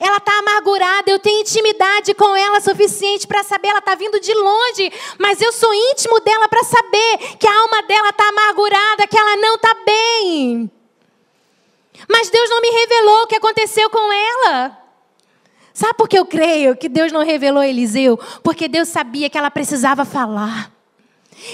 Ela 0.00 0.16
está 0.16 0.38
amargurada, 0.38 1.10
eu 1.10 1.18
tenho 1.18 1.40
intimidade 1.40 2.14
com 2.14 2.34
ela 2.34 2.60
suficiente 2.60 3.26
para 3.26 3.44
saber, 3.44 3.68
ela 3.68 3.78
está 3.78 3.94
vindo 3.94 4.18
de 4.18 4.32
longe, 4.34 4.92
mas 5.18 5.40
eu 5.40 5.52
sou 5.52 5.72
íntimo 5.72 6.20
dela 6.20 6.48
para 6.48 6.64
saber 6.64 7.18
que 7.38 7.46
a 7.46 7.60
alma 7.60 7.82
dela 7.82 8.08
está 8.08 8.28
amargurada, 8.28 9.06
que 9.06 9.18
ela 9.18 9.36
não 9.36 9.54
está 9.56 9.74
bem. 9.84 10.70
Mas 12.08 12.30
Deus 12.30 12.50
não 12.50 12.60
me 12.60 12.70
revelou 12.70 13.22
o 13.22 13.26
que 13.26 13.36
aconteceu 13.36 13.88
com 13.90 14.12
ela. 14.12 14.78
Sabe 15.72 15.94
por 15.94 16.08
que 16.08 16.18
eu 16.18 16.24
creio 16.24 16.76
que 16.76 16.88
Deus 16.88 17.12
não 17.12 17.24
revelou 17.24 17.60
a 17.60 17.68
Eliseu? 17.68 18.18
Porque 18.42 18.68
Deus 18.68 18.88
sabia 18.88 19.28
que 19.28 19.36
ela 19.36 19.50
precisava 19.50 20.04
falar. 20.04 20.72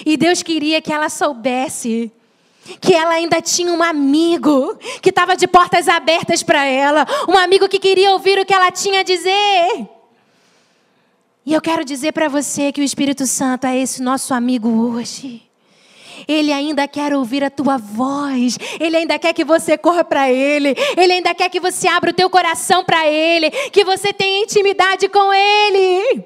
E 0.05 0.17
Deus 0.17 0.43
queria 0.43 0.81
que 0.81 0.93
ela 0.93 1.09
soubesse 1.09 2.13
que 2.81 2.95
ela 2.95 3.15
ainda 3.15 3.41
tinha 3.41 3.73
um 3.73 3.83
amigo 3.83 4.77
que 5.01 5.11
estava 5.11 5.37
de 5.37 5.47
portas 5.47 5.89
abertas 5.89 6.43
para 6.43 6.65
ela, 6.65 7.07
um 7.29 7.37
amigo 7.37 7.69
que 7.69 7.79
queria 7.79 8.13
ouvir 8.13 8.39
o 8.39 8.45
que 8.45 8.55
ela 8.55 8.71
tinha 8.71 9.01
a 9.01 9.03
dizer. 9.03 9.89
E 11.45 11.53
eu 11.53 11.61
quero 11.61 11.85
dizer 11.85 12.13
para 12.13 12.29
você 12.29 12.71
que 12.71 12.81
o 12.81 12.85
Espírito 12.85 13.27
Santo 13.27 13.67
é 13.67 13.77
esse 13.77 14.03
nosso 14.03 14.35
amigo 14.35 14.69
hoje. 14.69 15.43
Ele 16.29 16.53
ainda 16.53 16.87
quer 16.87 17.15
ouvir 17.15 17.43
a 17.43 17.51
tua 17.51 17.79
voz. 17.79 18.59
Ele 18.79 18.97
ainda 18.97 19.19
quer 19.19 19.33
que 19.33 19.45
você 19.45 19.77
corra 19.79 20.05
para 20.05 20.31
Ele. 20.31 20.75
Ele 20.97 21.15
ainda 21.15 21.35
quer 21.35 21.49
que 21.49 21.59
você 21.59 21.89
abra 21.89 22.11
o 22.11 22.15
teu 22.15 22.29
coração 22.29 22.85
para 22.85 23.07
Ele. 23.07 23.51
Que 23.71 23.85
você 23.85 24.13
tenha 24.13 24.43
intimidade 24.43 25.09
com 25.09 25.33
Ele. 25.33 26.25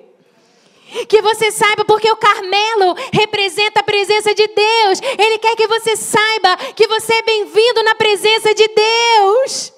Que 1.09 1.21
você 1.21 1.51
saiba, 1.51 1.85
porque 1.85 2.11
o 2.11 2.17
Carmelo 2.17 2.95
representa 3.13 3.81
a 3.81 3.83
presença 3.83 4.35
de 4.35 4.47
Deus. 4.47 5.01
Ele 5.19 5.39
quer 5.39 5.57
que 5.57 5.67
você 5.67 5.97
saiba 5.97 6.57
que 6.75 6.87
você 6.87 7.15
é 7.15 7.23
bem-vindo 7.23 7.83
na 7.83 7.95
presença 7.95 8.55
de 8.55 8.69
Deus. 8.69 9.73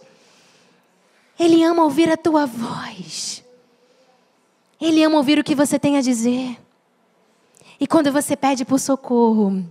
Ele 1.38 1.62
ama 1.62 1.84
ouvir 1.84 2.10
a 2.10 2.16
tua 2.16 2.46
voz. 2.46 3.44
Ele 4.80 5.02
ama 5.02 5.16
ouvir 5.16 5.38
o 5.38 5.44
que 5.44 5.54
você 5.54 5.78
tem 5.78 5.96
a 5.96 6.00
dizer. 6.00 6.56
E 7.78 7.86
quando 7.86 8.12
você 8.12 8.36
pede 8.36 8.64
por 8.64 8.78
socorro, 8.78 9.64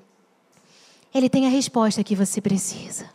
Ele 1.14 1.30
tem 1.30 1.46
a 1.46 1.50
resposta 1.50 2.04
que 2.04 2.16
você 2.16 2.40
precisa. 2.42 3.15